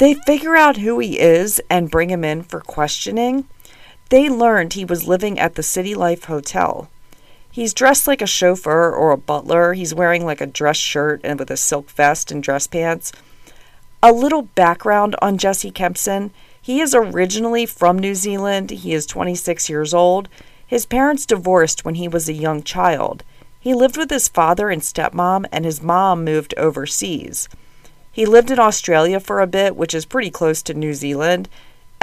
They 0.00 0.14
figure 0.14 0.56
out 0.56 0.78
who 0.78 0.98
he 0.98 1.20
is 1.20 1.62
and 1.70 1.88
bring 1.88 2.10
him 2.10 2.24
in 2.24 2.42
for 2.42 2.60
questioning. 2.60 3.46
They 4.12 4.28
learned 4.28 4.74
he 4.74 4.84
was 4.84 5.08
living 5.08 5.38
at 5.38 5.54
the 5.54 5.62
City 5.62 5.94
Life 5.94 6.24
Hotel. 6.24 6.90
He's 7.50 7.72
dressed 7.72 8.06
like 8.06 8.20
a 8.20 8.26
chauffeur 8.26 8.92
or 8.92 9.10
a 9.10 9.16
butler. 9.16 9.72
He's 9.72 9.94
wearing 9.94 10.26
like 10.26 10.42
a 10.42 10.46
dress 10.46 10.76
shirt 10.76 11.22
and 11.24 11.38
with 11.38 11.50
a 11.50 11.56
silk 11.56 11.88
vest 11.88 12.30
and 12.30 12.42
dress 12.42 12.66
pants. 12.66 13.10
A 14.02 14.12
little 14.12 14.42
background 14.42 15.16
on 15.22 15.38
Jesse 15.38 15.70
Kempson. 15.70 16.30
He 16.60 16.82
is 16.82 16.94
originally 16.94 17.64
from 17.64 17.98
New 17.98 18.14
Zealand. 18.14 18.68
He 18.68 18.92
is 18.92 19.06
26 19.06 19.70
years 19.70 19.94
old. 19.94 20.28
His 20.66 20.84
parents 20.84 21.24
divorced 21.24 21.86
when 21.86 21.94
he 21.94 22.06
was 22.06 22.28
a 22.28 22.34
young 22.34 22.62
child. 22.62 23.24
He 23.58 23.72
lived 23.72 23.96
with 23.96 24.10
his 24.10 24.28
father 24.28 24.68
and 24.68 24.82
stepmom, 24.82 25.46
and 25.50 25.64
his 25.64 25.80
mom 25.80 26.22
moved 26.22 26.52
overseas. 26.58 27.48
He 28.12 28.26
lived 28.26 28.50
in 28.50 28.58
Australia 28.58 29.20
for 29.20 29.40
a 29.40 29.46
bit, 29.46 29.74
which 29.74 29.94
is 29.94 30.04
pretty 30.04 30.30
close 30.30 30.60
to 30.64 30.74
New 30.74 30.92
Zealand, 30.92 31.48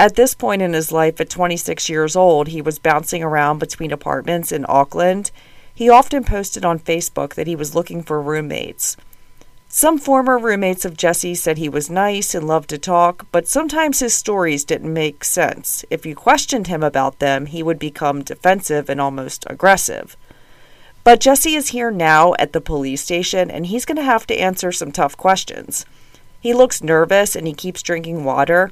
at 0.00 0.14
this 0.16 0.32
point 0.32 0.62
in 0.62 0.72
his 0.72 0.90
life, 0.90 1.20
at 1.20 1.28
26 1.28 1.90
years 1.90 2.16
old, 2.16 2.48
he 2.48 2.62
was 2.62 2.78
bouncing 2.78 3.22
around 3.22 3.58
between 3.58 3.92
apartments 3.92 4.50
in 4.50 4.64
Auckland. 4.66 5.30
He 5.74 5.90
often 5.90 6.24
posted 6.24 6.64
on 6.64 6.78
Facebook 6.78 7.34
that 7.34 7.46
he 7.46 7.54
was 7.54 7.74
looking 7.74 8.02
for 8.02 8.22
roommates. 8.22 8.96
Some 9.68 9.98
former 9.98 10.38
roommates 10.38 10.86
of 10.86 10.96
Jesse 10.96 11.34
said 11.34 11.58
he 11.58 11.68
was 11.68 11.90
nice 11.90 12.34
and 12.34 12.46
loved 12.46 12.70
to 12.70 12.78
talk, 12.78 13.26
but 13.30 13.46
sometimes 13.46 14.00
his 14.00 14.14
stories 14.14 14.64
didn't 14.64 14.90
make 14.90 15.22
sense. 15.22 15.84
If 15.90 16.06
you 16.06 16.16
questioned 16.16 16.68
him 16.68 16.82
about 16.82 17.18
them, 17.18 17.44
he 17.44 17.62
would 17.62 17.78
become 17.78 18.22
defensive 18.22 18.88
and 18.88 19.02
almost 19.02 19.44
aggressive. 19.50 20.16
But 21.04 21.20
Jesse 21.20 21.56
is 21.56 21.68
here 21.68 21.90
now 21.90 22.32
at 22.38 22.54
the 22.54 22.62
police 22.62 23.02
station, 23.02 23.50
and 23.50 23.66
he's 23.66 23.84
going 23.84 23.96
to 23.96 24.02
have 24.02 24.26
to 24.28 24.40
answer 24.40 24.72
some 24.72 24.92
tough 24.92 25.14
questions. 25.18 25.84
He 26.40 26.54
looks 26.54 26.82
nervous 26.82 27.36
and 27.36 27.46
he 27.46 27.52
keeps 27.52 27.82
drinking 27.82 28.24
water. 28.24 28.70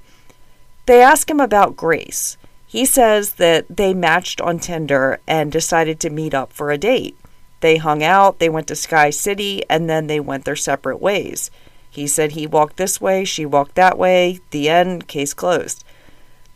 They 0.88 1.02
ask 1.02 1.28
him 1.28 1.38
about 1.38 1.76
Grace. 1.76 2.38
He 2.66 2.86
says 2.86 3.32
that 3.32 3.66
they 3.68 3.92
matched 3.92 4.40
on 4.40 4.58
Tinder 4.58 5.20
and 5.26 5.52
decided 5.52 6.00
to 6.00 6.08
meet 6.08 6.32
up 6.32 6.50
for 6.50 6.70
a 6.70 6.78
date. 6.78 7.14
They 7.60 7.76
hung 7.76 8.02
out, 8.02 8.38
they 8.38 8.48
went 8.48 8.68
to 8.68 8.74
Sky 8.74 9.10
City, 9.10 9.62
and 9.68 9.90
then 9.90 10.06
they 10.06 10.18
went 10.18 10.46
their 10.46 10.56
separate 10.56 11.02
ways. 11.02 11.50
He 11.90 12.06
said 12.06 12.32
he 12.32 12.46
walked 12.46 12.78
this 12.78 13.02
way, 13.02 13.26
she 13.26 13.44
walked 13.44 13.74
that 13.74 13.98
way. 13.98 14.40
The 14.50 14.70
end, 14.70 15.08
case 15.08 15.34
closed. 15.34 15.84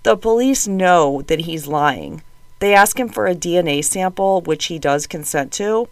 The 0.03 0.17
police 0.17 0.67
know 0.67 1.21
that 1.27 1.41
he's 1.41 1.67
lying. 1.67 2.23
They 2.59 2.73
ask 2.73 2.99
him 2.99 3.11
for 3.11 3.27
a 3.27 3.35
DNA 3.35 3.85
sample, 3.85 4.41
which 4.41 4.65
he 4.65 4.79
does 4.79 5.07
consent 5.07 5.53
to. 5.61 5.91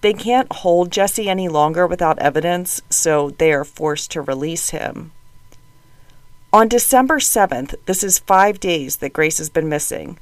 They 0.00 0.14
can't 0.14 0.50
hold 0.50 0.90
Jesse 0.90 1.28
any 1.28 1.48
longer 1.48 1.86
without 1.86 2.18
evidence, 2.18 2.80
so 2.88 3.28
they 3.28 3.52
are 3.52 3.62
forced 3.62 4.10
to 4.12 4.22
release 4.22 4.70
him. 4.70 5.12
On 6.54 6.68
December 6.68 7.18
7th, 7.18 7.74
this 7.86 8.04
is 8.04 8.20
five 8.20 8.60
days 8.60 8.98
that 8.98 9.12
Grace 9.12 9.38
has 9.38 9.50
been 9.50 9.68
missing. 9.68 10.20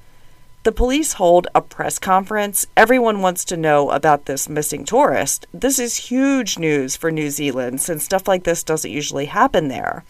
The 0.63 0.73
police 0.73 1.13
hold 1.13 1.47
a 1.55 1.61
press 1.61 1.99
conference. 1.99 2.67
Everyone 2.75 3.21
wants 3.21 3.45
to 3.45 3.57
know 3.59 3.91
about 3.91 4.25
this 4.25 4.49
missing 4.49 4.87
tourist. 4.87 5.47
This 5.53 5.79
is 5.79 6.09
huge 6.09 6.57
news 6.57 6.97
for 6.97 7.11
New 7.11 7.29
Zealand 7.29 7.83
since 7.83 8.03
stuff 8.03 8.27
like 8.27 8.45
this 8.45 8.65
doesn't 8.65 8.91
usually 8.91 9.27
happen 9.27 9.69
there. 9.69 10.05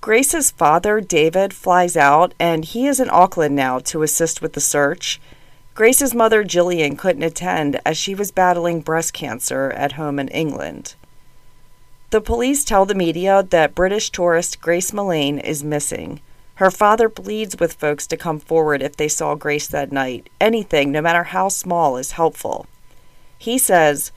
Grace's 0.00 0.50
father, 0.50 1.00
David, 1.00 1.54
flies 1.54 1.96
out 1.96 2.34
and 2.40 2.64
he 2.64 2.88
is 2.88 2.98
in 2.98 3.08
Auckland 3.08 3.54
now 3.54 3.78
to 3.78 4.02
assist 4.02 4.42
with 4.42 4.54
the 4.54 4.60
search. 4.60 5.20
Grace's 5.76 6.12
mother, 6.12 6.42
Gillian, 6.42 6.96
couldn't 6.96 7.22
attend 7.22 7.80
as 7.86 7.96
she 7.96 8.16
was 8.16 8.32
battling 8.32 8.80
breast 8.80 9.12
cancer 9.12 9.70
at 9.76 9.92
home 9.92 10.18
in 10.18 10.26
England. 10.26 10.96
The 12.10 12.20
police 12.20 12.64
tell 12.64 12.86
the 12.86 12.94
media 12.94 13.42
that 13.50 13.74
British 13.74 14.10
tourist 14.10 14.60
Grace 14.60 14.92
Millane 14.92 15.42
is 15.42 15.64
missing. 15.64 16.20
Her 16.56 16.70
father 16.70 17.08
pleads 17.08 17.58
with 17.58 17.74
folks 17.74 18.06
to 18.06 18.16
come 18.16 18.38
forward 18.38 18.80
if 18.80 18.96
they 18.96 19.08
saw 19.08 19.34
Grace 19.34 19.66
that 19.66 19.90
night. 19.90 20.30
Anything, 20.40 20.92
no 20.92 21.02
matter 21.02 21.24
how 21.24 21.48
small, 21.48 21.96
is 21.96 22.12
helpful. 22.12 22.66
He 23.36 23.58
says, 23.58 24.12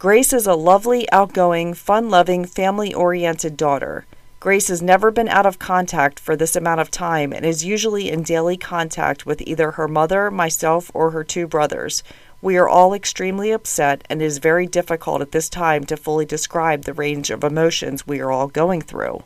Grace 0.00 0.32
is 0.32 0.46
a 0.46 0.54
lovely, 0.54 1.10
outgoing, 1.12 1.72
fun 1.72 2.10
loving, 2.10 2.44
family 2.44 2.92
oriented 2.92 3.56
daughter. 3.56 4.06
Grace 4.40 4.68
has 4.68 4.82
never 4.82 5.10
been 5.10 5.28
out 5.28 5.46
of 5.46 5.58
contact 5.58 6.18
for 6.18 6.34
this 6.34 6.56
amount 6.56 6.80
of 6.80 6.90
time 6.90 7.32
and 7.32 7.44
is 7.44 7.64
usually 7.64 8.10
in 8.10 8.22
daily 8.22 8.56
contact 8.56 9.24
with 9.24 9.42
either 9.42 9.72
her 9.72 9.86
mother, 9.86 10.30
myself, 10.30 10.90
or 10.94 11.10
her 11.10 11.22
two 11.22 11.46
brothers, 11.46 12.02
we 12.42 12.56
are 12.56 12.68
all 12.68 12.94
extremely 12.94 13.50
upset, 13.50 14.02
and 14.08 14.22
it 14.22 14.24
is 14.24 14.38
very 14.38 14.66
difficult 14.66 15.20
at 15.20 15.32
this 15.32 15.48
time 15.48 15.84
to 15.84 15.96
fully 15.96 16.24
describe 16.24 16.84
the 16.84 16.94
range 16.94 17.30
of 17.30 17.44
emotions 17.44 18.06
we 18.06 18.20
are 18.20 18.30
all 18.30 18.48
going 18.48 18.80
through. 18.80 19.22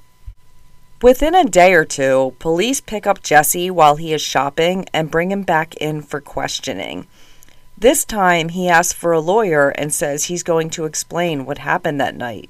Within 1.02 1.34
a 1.34 1.44
day 1.44 1.74
or 1.74 1.84
two, 1.84 2.34
police 2.38 2.80
pick 2.80 3.06
up 3.06 3.22
Jesse 3.22 3.70
while 3.70 3.96
he 3.96 4.12
is 4.12 4.22
shopping 4.22 4.86
and 4.92 5.10
bring 5.10 5.30
him 5.30 5.42
back 5.42 5.76
in 5.76 6.00
for 6.00 6.20
questioning. 6.20 7.06
This 7.76 8.04
time, 8.04 8.50
he 8.50 8.68
asks 8.68 8.94
for 8.94 9.12
a 9.12 9.20
lawyer 9.20 9.68
and 9.70 9.92
says 9.92 10.24
he's 10.24 10.42
going 10.42 10.70
to 10.70 10.84
explain 10.84 11.44
what 11.44 11.58
happened 11.58 12.00
that 12.00 12.16
night. 12.16 12.48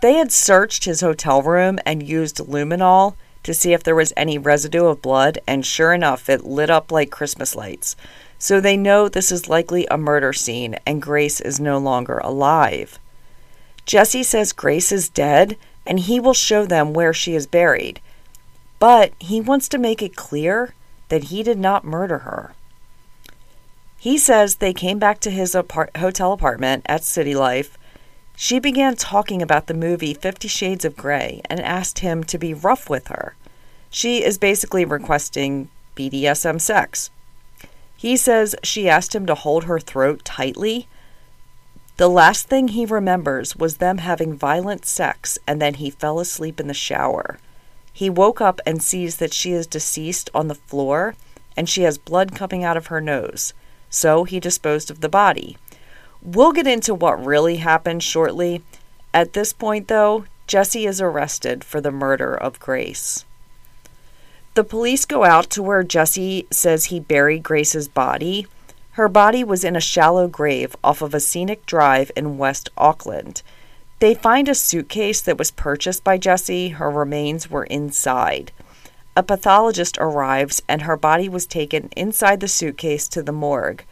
They 0.00 0.14
had 0.14 0.30
searched 0.30 0.84
his 0.84 1.00
hotel 1.00 1.42
room 1.42 1.78
and 1.86 2.02
used 2.06 2.36
luminol 2.38 3.14
to 3.42 3.54
see 3.54 3.72
if 3.72 3.82
there 3.82 3.94
was 3.94 4.12
any 4.16 4.36
residue 4.36 4.86
of 4.86 5.00
blood, 5.00 5.38
and 5.46 5.64
sure 5.64 5.92
enough, 5.92 6.28
it 6.28 6.44
lit 6.44 6.70
up 6.70 6.92
like 6.92 7.10
Christmas 7.10 7.54
lights. 7.54 7.96
So 8.38 8.60
they 8.60 8.76
know 8.76 9.08
this 9.08 9.32
is 9.32 9.48
likely 9.48 9.86
a 9.86 9.98
murder 9.98 10.32
scene 10.32 10.76
and 10.86 11.02
Grace 11.02 11.40
is 11.40 11.58
no 11.58 11.78
longer 11.78 12.18
alive. 12.18 12.98
Jesse 13.84 14.22
says 14.22 14.52
Grace 14.52 14.92
is 14.92 15.08
dead 15.08 15.56
and 15.86 16.00
he 16.00 16.20
will 16.20 16.34
show 16.34 16.64
them 16.64 16.92
where 16.92 17.12
she 17.12 17.34
is 17.34 17.46
buried. 17.46 18.00
But 18.78 19.12
he 19.18 19.40
wants 19.40 19.68
to 19.70 19.78
make 19.78 20.02
it 20.02 20.14
clear 20.14 20.74
that 21.08 21.24
he 21.24 21.42
did 21.42 21.58
not 21.58 21.84
murder 21.84 22.18
her. 22.18 22.52
He 23.98 24.16
says 24.16 24.56
they 24.56 24.72
came 24.72 24.98
back 25.00 25.18
to 25.20 25.30
his 25.30 25.54
apart- 25.54 25.96
hotel 25.96 26.32
apartment 26.32 26.84
at 26.86 27.02
City 27.02 27.34
Life. 27.34 27.76
She 28.36 28.60
began 28.60 28.94
talking 28.94 29.42
about 29.42 29.66
the 29.66 29.74
movie 29.74 30.14
Fifty 30.14 30.46
Shades 30.46 30.84
of 30.84 30.96
Grey 30.96 31.40
and 31.50 31.58
asked 31.58 31.98
him 31.98 32.22
to 32.24 32.38
be 32.38 32.54
rough 32.54 32.88
with 32.88 33.08
her. 33.08 33.34
She 33.90 34.22
is 34.22 34.38
basically 34.38 34.84
requesting 34.84 35.68
BDSM 35.96 36.60
sex. 36.60 37.10
He 37.98 38.16
says 38.16 38.54
she 38.62 38.88
asked 38.88 39.14
him 39.14 39.26
to 39.26 39.34
hold 39.34 39.64
her 39.64 39.80
throat 39.80 40.24
tightly. 40.24 40.86
The 41.96 42.08
last 42.08 42.48
thing 42.48 42.68
he 42.68 42.86
remembers 42.86 43.56
was 43.56 43.78
them 43.78 43.98
having 43.98 44.36
violent 44.36 44.86
sex, 44.86 45.36
and 45.48 45.60
then 45.60 45.74
he 45.74 45.90
fell 45.90 46.20
asleep 46.20 46.60
in 46.60 46.68
the 46.68 46.74
shower. 46.74 47.38
He 47.92 48.08
woke 48.08 48.40
up 48.40 48.60
and 48.64 48.80
sees 48.80 49.16
that 49.16 49.34
she 49.34 49.50
is 49.50 49.66
deceased 49.66 50.30
on 50.32 50.46
the 50.46 50.54
floor 50.54 51.16
and 51.56 51.68
she 51.68 51.82
has 51.82 51.98
blood 51.98 52.36
coming 52.36 52.62
out 52.62 52.76
of 52.76 52.86
her 52.86 53.00
nose. 53.00 53.52
So 53.90 54.22
he 54.22 54.38
disposed 54.38 54.92
of 54.92 55.00
the 55.00 55.08
body. 55.08 55.56
We'll 56.22 56.52
get 56.52 56.68
into 56.68 56.94
what 56.94 57.26
really 57.26 57.56
happened 57.56 58.04
shortly. 58.04 58.62
At 59.12 59.32
this 59.32 59.52
point, 59.52 59.88
though, 59.88 60.26
Jesse 60.46 60.86
is 60.86 61.00
arrested 61.00 61.64
for 61.64 61.80
the 61.80 61.90
murder 61.90 62.32
of 62.32 62.60
Grace. 62.60 63.24
The 64.58 64.64
police 64.64 65.04
go 65.04 65.22
out 65.22 65.50
to 65.50 65.62
where 65.62 65.84
Jesse 65.84 66.48
says 66.50 66.86
he 66.86 66.98
buried 66.98 67.44
Grace's 67.44 67.86
body. 67.86 68.48
Her 68.94 69.08
body 69.08 69.44
was 69.44 69.62
in 69.62 69.76
a 69.76 69.80
shallow 69.80 70.26
grave 70.26 70.74
off 70.82 71.00
of 71.00 71.14
a 71.14 71.20
scenic 71.20 71.64
drive 71.64 72.10
in 72.16 72.38
West 72.38 72.68
Auckland. 72.76 73.42
They 74.00 74.16
find 74.16 74.48
a 74.48 74.56
suitcase 74.56 75.20
that 75.20 75.38
was 75.38 75.52
purchased 75.52 76.02
by 76.02 76.18
Jesse. 76.18 76.70
Her 76.70 76.90
remains 76.90 77.48
were 77.48 77.66
inside. 77.66 78.50
A 79.16 79.22
pathologist 79.22 79.96
arrives 80.00 80.60
and 80.68 80.82
her 80.82 80.96
body 80.96 81.28
was 81.28 81.46
taken 81.46 81.88
inside 81.96 82.40
the 82.40 82.48
suitcase 82.48 83.06
to 83.10 83.22
the 83.22 83.30
morgue. 83.30 83.84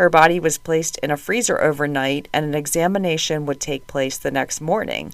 Her 0.00 0.08
body 0.08 0.40
was 0.40 0.56
placed 0.56 0.96
in 1.02 1.10
a 1.10 1.18
freezer 1.18 1.60
overnight 1.60 2.28
and 2.32 2.46
an 2.46 2.54
examination 2.54 3.44
would 3.44 3.60
take 3.60 3.86
place 3.86 4.16
the 4.16 4.30
next 4.30 4.62
morning. 4.62 5.12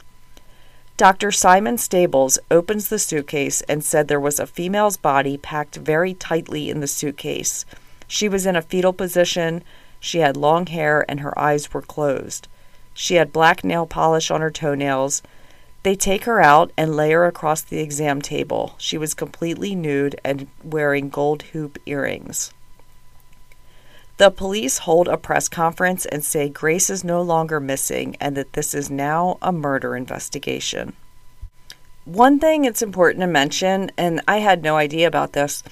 Dr. 1.00 1.33
Simon 1.33 1.78
Stables 1.78 2.38
opens 2.50 2.90
the 2.90 2.99
suitcase 2.99 3.62
and 3.62 3.83
said 3.83 4.07
there 4.07 4.21
was 4.21 4.38
a 4.38 4.47
female's 4.47 4.99
body 4.99 5.38
packed 5.38 5.76
very 5.76 6.12
tightly 6.12 6.69
in 6.69 6.80
the 6.80 6.87
suitcase. 6.87 7.64
She 8.07 8.28
was 8.28 8.45
in 8.45 8.54
a 8.54 8.61
fetal 8.61 8.92
position. 8.92 9.64
She 9.99 10.19
had 10.19 10.37
long 10.37 10.66
hair 10.66 11.07
and 11.09 11.21
her 11.21 11.38
eyes 11.38 11.73
were 11.73 11.80
closed. 11.80 12.49
She 12.92 13.14
had 13.14 13.33
black 13.33 13.64
nail 13.64 13.87
polish 13.87 14.30
on 14.30 14.42
her 14.42 14.50
toenails. 14.50 15.23
They 15.85 15.97
take 15.97 16.25
her 16.25 16.42
out 16.42 16.71
and 16.76 16.95
lay 16.95 17.12
her 17.12 17.25
across 17.25 17.62
the 17.62 17.80
exam 17.80 18.21
table. 18.21 18.75
She 18.76 18.99
was 18.99 19.14
completely 19.14 19.75
nude 19.75 20.21
and 20.23 20.49
wearing 20.62 21.09
gold 21.09 21.45
hoop 21.54 21.78
earrings. 21.87 22.52
The 24.21 24.31
police 24.31 24.77
hold 24.77 25.09
a 25.09 25.17
press 25.17 25.49
conference 25.49 26.05
and 26.05 26.23
say 26.23 26.50
Grace 26.50 26.91
is 26.91 27.03
no 27.03 27.23
longer 27.23 27.59
missing 27.59 28.19
and 28.21 28.37
that 28.37 28.53
this 28.53 28.75
is 28.75 28.91
now 28.91 29.39
a 29.41 29.50
murder 29.50 29.97
investigation. 29.97 30.93
One 32.05 32.39
thing 32.39 32.67
it's 32.67 32.83
important 32.83 33.23
to 33.23 33.27
mention, 33.27 33.91
and 33.97 34.21
I 34.29 34.41
had 34.41 34.62
no 34.62 34.77
idea 34.77 35.07
about 35.09 35.33
this, 35.33 35.62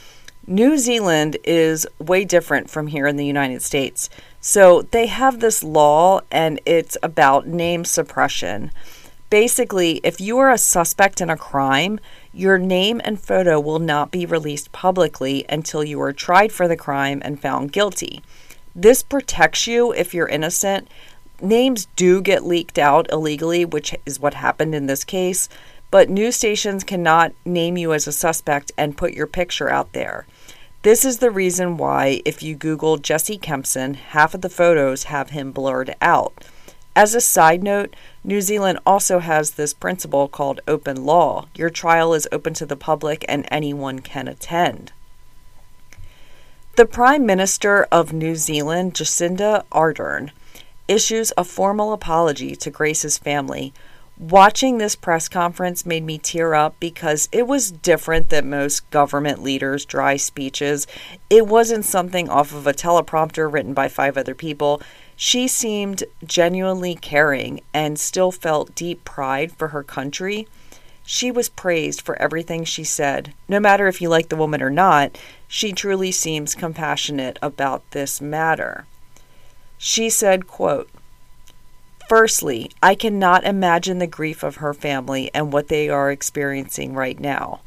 New 0.47 0.79
Zealand 0.79 1.37
is 1.45 1.87
way 1.99 2.25
different 2.25 2.71
from 2.71 2.87
here 2.87 3.07
in 3.07 3.17
the 3.19 3.27
United 3.27 3.61
States. 3.61 4.09
So 4.41 4.81
they 4.81 5.09
have 5.09 5.41
this 5.41 5.63
law, 5.63 6.23
and 6.31 6.59
it's 6.65 6.97
about 7.03 7.47
name 7.47 7.85
suppression. 7.85 8.71
Basically, 9.31 10.01
if 10.03 10.23
you 10.23 10.39
are 10.39 10.51
a 10.51 10.57
suspect 10.57 11.21
in 11.21 11.29
a 11.29 11.37
crime, 11.37 12.01
your 12.33 12.57
name 12.57 12.99
and 13.05 13.21
photo 13.21 13.61
will 13.61 13.79
not 13.79 14.11
be 14.11 14.25
released 14.25 14.73
publicly 14.73 15.45
until 15.51 15.85
you 15.85 16.01
are 16.01 16.15
tried 16.15 16.51
for 16.51 16.67
the 16.67 16.79
crime 16.79 17.21
and 17.23 17.39
found 17.39 17.73
guilty. 17.73 18.23
This 18.75 19.03
protects 19.03 19.67
you 19.67 19.93
if 19.93 20.15
you're 20.15 20.29
innocent. 20.29 20.89
Names 21.43 21.89
do 21.95 22.23
get 22.23 22.47
leaked 22.47 22.79
out 22.79 23.07
illegally, 23.13 23.67
which 23.67 23.95
is 24.07 24.19
what 24.19 24.35
happened 24.35 24.75
in 24.75 24.87
this 24.87 25.05
case, 25.05 25.51
but 25.91 26.09
news 26.09 26.37
stations 26.37 26.83
cannot 26.83 27.33
name 27.45 27.77
you 27.77 27.93
as 27.93 28.07
a 28.07 28.13
suspect 28.13 28.73
and 28.79 28.97
put 28.97 29.13
your 29.13 29.27
picture 29.27 29.69
out 29.69 29.93
there. 29.93 30.27
This 30.83 31.05
is 31.05 31.19
the 31.19 31.31
reason 31.31 31.77
why, 31.77 32.23
if 32.25 32.43
you 32.43 32.55
Google 32.55 32.97
Jesse 32.97 33.37
Kempson, 33.37 33.95
half 33.95 34.33
of 34.33 34.41
the 34.41 34.49
photos 34.49 35.05
have 35.05 35.31
him 35.31 35.53
blurred 35.53 35.95
out. 36.01 36.45
As 36.99 37.15
a 37.15 37.21
side 37.21 37.63
note, 37.63 37.95
New 38.25 38.41
Zealand 38.41 38.81
also 38.85 39.21
has 39.21 39.53
this 39.53 39.73
principle 39.73 40.27
called 40.27 40.61
open 40.67 41.05
law. 41.05 41.47
Your 41.55 41.71
trial 41.71 42.13
is 42.13 42.27
open 42.33 42.55
to 42.55 42.67
the 42.67 42.75
public 42.75 43.25
and 43.29 43.47
anyone 43.53 44.01
can 44.01 44.27
attend. 44.27 44.91
The 46.75 46.87
Prime 46.87 47.25
Minister 47.25 47.87
of 47.93 48.13
New 48.13 48.35
Zealand, 48.35 48.95
Jacinda 48.95 49.63
Ardern, 49.71 50.33
issues 50.89 51.33
a 51.39 51.45
formal 51.45 51.93
apology 51.93 52.57
to 52.57 52.69
Grace's 52.69 53.17
family 53.17 53.73
watching 54.19 54.79
this 54.79 54.97
press 54.97 55.29
conference 55.29 55.87
made 55.87 56.03
me 56.03 56.19
tear 56.19 56.55
up 56.55 56.75
because 56.81 57.29
it 57.31 57.47
was 57.47 57.71
different 57.71 58.31
than 58.31 58.51
most 58.51 58.89
government 58.91 59.43
leaders' 59.43 59.85
dry 59.85 60.17
speeches. 60.17 60.87
It 61.31 61.47
wasn't 61.47 61.85
something 61.85 62.29
off 62.29 62.53
of 62.53 62.67
a 62.67 62.73
teleprompter 62.73 63.51
written 63.51 63.75
by 63.75 63.89
five 63.89 64.19
other 64.19 64.35
people. 64.35 64.83
She 65.21 65.49
seemed 65.49 66.05
genuinely 66.25 66.95
caring 66.95 67.61
and 67.75 67.99
still 67.99 68.31
felt 68.31 68.77
deep 68.77 69.05
pride 69.05 69.51
for 69.51 69.69
her 69.69 69.83
country. 69.83 70.47
She 71.05 71.33
was 71.33 71.49
praised 71.49 72.03
for 72.03 72.15
everything 72.23 72.63
she 72.63 72.85
said. 72.85 73.35
No 73.49 73.59
matter 73.59 73.89
if 73.89 74.01
you 74.01 74.09
like 74.09 74.29
the 74.29 74.37
woman 74.37 74.63
or 74.63 74.71
not, 74.71 75.19
she 75.49 75.73
truly 75.73 76.13
seems 76.13 76.55
compassionate 76.55 77.37
about 77.43 77.83
this 77.91 78.21
matter. 78.21 78.87
She 79.77 80.09
said, 80.09 80.47
quote, 80.47 80.89
Firstly, 82.09 82.71
I 82.81 82.95
cannot 82.95 83.43
imagine 83.43 83.99
the 83.99 84.07
grief 84.07 84.45
of 84.45 84.57
her 84.57 84.73
family 84.73 85.33
and 85.35 85.53
what 85.53 85.67
they 85.67 85.89
are 85.89 86.13
experiencing 86.13 86.95
right 86.95 87.19
now. 87.19 87.61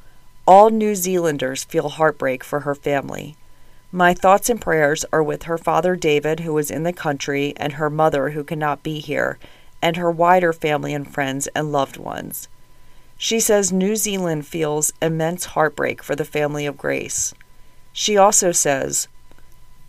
All 0.47 0.69
New 0.69 0.95
Zealanders 0.95 1.65
feel 1.65 1.89
heartbreak 1.89 2.45
for 2.45 2.61
her 2.61 2.75
family. 2.75 3.35
My 3.93 4.13
thoughts 4.13 4.49
and 4.49 4.61
prayers 4.61 5.03
are 5.11 5.21
with 5.21 5.43
her 5.43 5.57
father 5.57 5.97
David, 5.97 6.39
who 6.39 6.57
is 6.57 6.71
in 6.71 6.83
the 6.83 6.93
country, 6.93 7.53
and 7.57 7.73
her 7.73 7.89
mother, 7.89 8.29
who 8.29 8.45
cannot 8.45 8.83
be 8.83 8.99
here, 8.99 9.37
and 9.81 9.97
her 9.97 10.09
wider 10.09 10.53
family 10.53 10.93
and 10.93 11.05
friends 11.11 11.47
and 11.47 11.73
loved 11.73 11.97
ones. 11.97 12.47
She 13.17 13.41
says 13.41 13.73
New 13.73 13.97
Zealand 13.97 14.47
feels 14.47 14.93
immense 15.01 15.43
heartbreak 15.45 16.01
for 16.01 16.15
the 16.15 16.23
family 16.23 16.65
of 16.65 16.77
Grace. 16.77 17.33
She 17.91 18.15
also 18.15 18.53
says, 18.53 19.09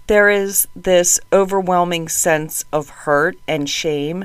There 0.08 0.28
is 0.28 0.66
this 0.74 1.20
overwhelming 1.32 2.08
sense 2.08 2.64
of 2.72 2.88
hurt 2.88 3.38
and 3.46 3.70
shame 3.70 4.24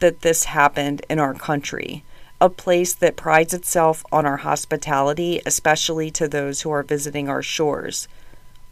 that 0.00 0.20
this 0.20 0.44
happened 0.44 1.00
in 1.08 1.18
our 1.18 1.32
country, 1.32 2.04
a 2.38 2.50
place 2.50 2.92
that 2.92 3.16
prides 3.16 3.54
itself 3.54 4.04
on 4.12 4.26
our 4.26 4.36
hospitality, 4.36 5.40
especially 5.46 6.10
to 6.10 6.28
those 6.28 6.60
who 6.60 6.70
are 6.70 6.82
visiting 6.82 7.30
our 7.30 7.42
shores. 7.42 8.08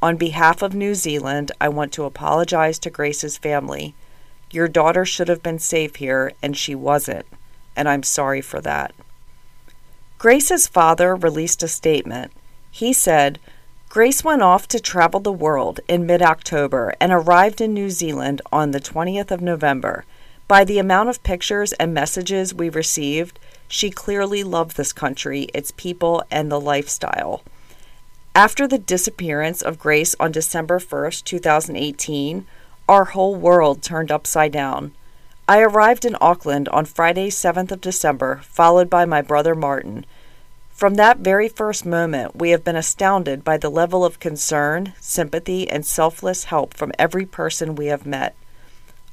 On 0.04 0.18
behalf 0.18 0.60
of 0.60 0.74
New 0.74 0.94
Zealand, 0.94 1.50
I 1.62 1.70
want 1.70 1.90
to 1.94 2.04
apologize 2.04 2.78
to 2.80 2.90
Grace's 2.90 3.38
family. 3.38 3.94
Your 4.50 4.68
daughter 4.68 5.06
should 5.06 5.28
have 5.28 5.42
been 5.42 5.58
safe 5.58 5.96
here, 5.96 6.34
and 6.42 6.54
she 6.54 6.74
wasn't, 6.74 7.24
and 7.74 7.88
I'm 7.88 8.02
sorry 8.02 8.42
for 8.42 8.60
that. 8.60 8.94
Grace's 10.18 10.66
father 10.66 11.16
released 11.16 11.62
a 11.62 11.68
statement. 11.68 12.32
He 12.70 12.92
said, 12.92 13.38
Grace 13.88 14.22
went 14.22 14.42
off 14.42 14.68
to 14.68 14.78
travel 14.78 15.20
the 15.20 15.32
world 15.32 15.80
in 15.88 16.04
mid 16.04 16.20
October 16.20 16.94
and 17.00 17.10
arrived 17.10 17.62
in 17.62 17.72
New 17.72 17.88
Zealand 17.88 18.42
on 18.52 18.72
the 18.72 18.80
20th 18.80 19.30
of 19.30 19.40
November. 19.40 20.04
By 20.46 20.64
the 20.64 20.78
amount 20.78 21.08
of 21.08 21.22
pictures 21.22 21.72
and 21.72 21.94
messages 21.94 22.52
we 22.52 22.68
received, 22.68 23.38
she 23.68 23.88
clearly 23.88 24.44
loved 24.44 24.76
this 24.76 24.92
country, 24.92 25.44
its 25.54 25.70
people, 25.70 26.22
and 26.30 26.52
the 26.52 26.60
lifestyle. 26.60 27.42
After 28.36 28.66
the 28.66 28.78
disappearance 28.78 29.62
of 29.62 29.78
Grace 29.78 30.16
on 30.18 30.32
December 30.32 30.80
1st, 30.80 31.22
2018, 31.22 32.44
our 32.88 33.04
whole 33.04 33.36
world 33.36 33.80
turned 33.80 34.10
upside 34.10 34.50
down. 34.50 34.90
I 35.46 35.60
arrived 35.60 36.04
in 36.04 36.16
Auckland 36.20 36.68
on 36.70 36.84
Friday, 36.84 37.30
7th 37.30 37.70
of 37.70 37.80
December, 37.80 38.40
followed 38.42 38.90
by 38.90 39.04
my 39.04 39.22
brother 39.22 39.54
Martin. 39.54 40.04
From 40.70 40.96
that 40.96 41.18
very 41.18 41.48
first 41.48 41.86
moment, 41.86 42.34
we 42.34 42.50
have 42.50 42.64
been 42.64 42.74
astounded 42.74 43.44
by 43.44 43.56
the 43.56 43.70
level 43.70 44.04
of 44.04 44.18
concern, 44.18 44.94
sympathy, 44.98 45.70
and 45.70 45.86
selfless 45.86 46.44
help 46.44 46.74
from 46.74 46.90
every 46.98 47.26
person 47.26 47.76
we 47.76 47.86
have 47.86 48.04
met. 48.04 48.34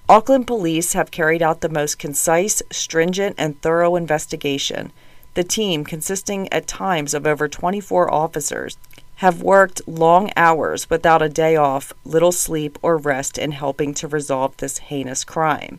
Auckland 0.09 0.47
police 0.47 0.93
have 0.93 1.11
carried 1.11 1.43
out 1.43 1.61
the 1.61 1.69
most 1.69 1.99
concise, 1.99 2.63
stringent, 2.71 3.35
and 3.37 3.61
thorough 3.61 3.95
investigation. 3.95 4.91
The 5.33 5.43
team, 5.43 5.85
consisting 5.85 6.51
at 6.51 6.67
times 6.67 7.13
of 7.13 7.25
over 7.25 7.47
24 7.47 8.11
officers, 8.13 8.77
have 9.21 9.43
worked 9.43 9.87
long 9.87 10.31
hours 10.35 10.89
without 10.89 11.21
a 11.21 11.29
day 11.29 11.55
off, 11.55 11.93
little 12.03 12.31
sleep, 12.31 12.79
or 12.81 12.97
rest 12.97 13.37
in 13.37 13.51
helping 13.51 13.93
to 13.93 14.07
resolve 14.07 14.57
this 14.57 14.79
heinous 14.79 15.23
crime. 15.23 15.77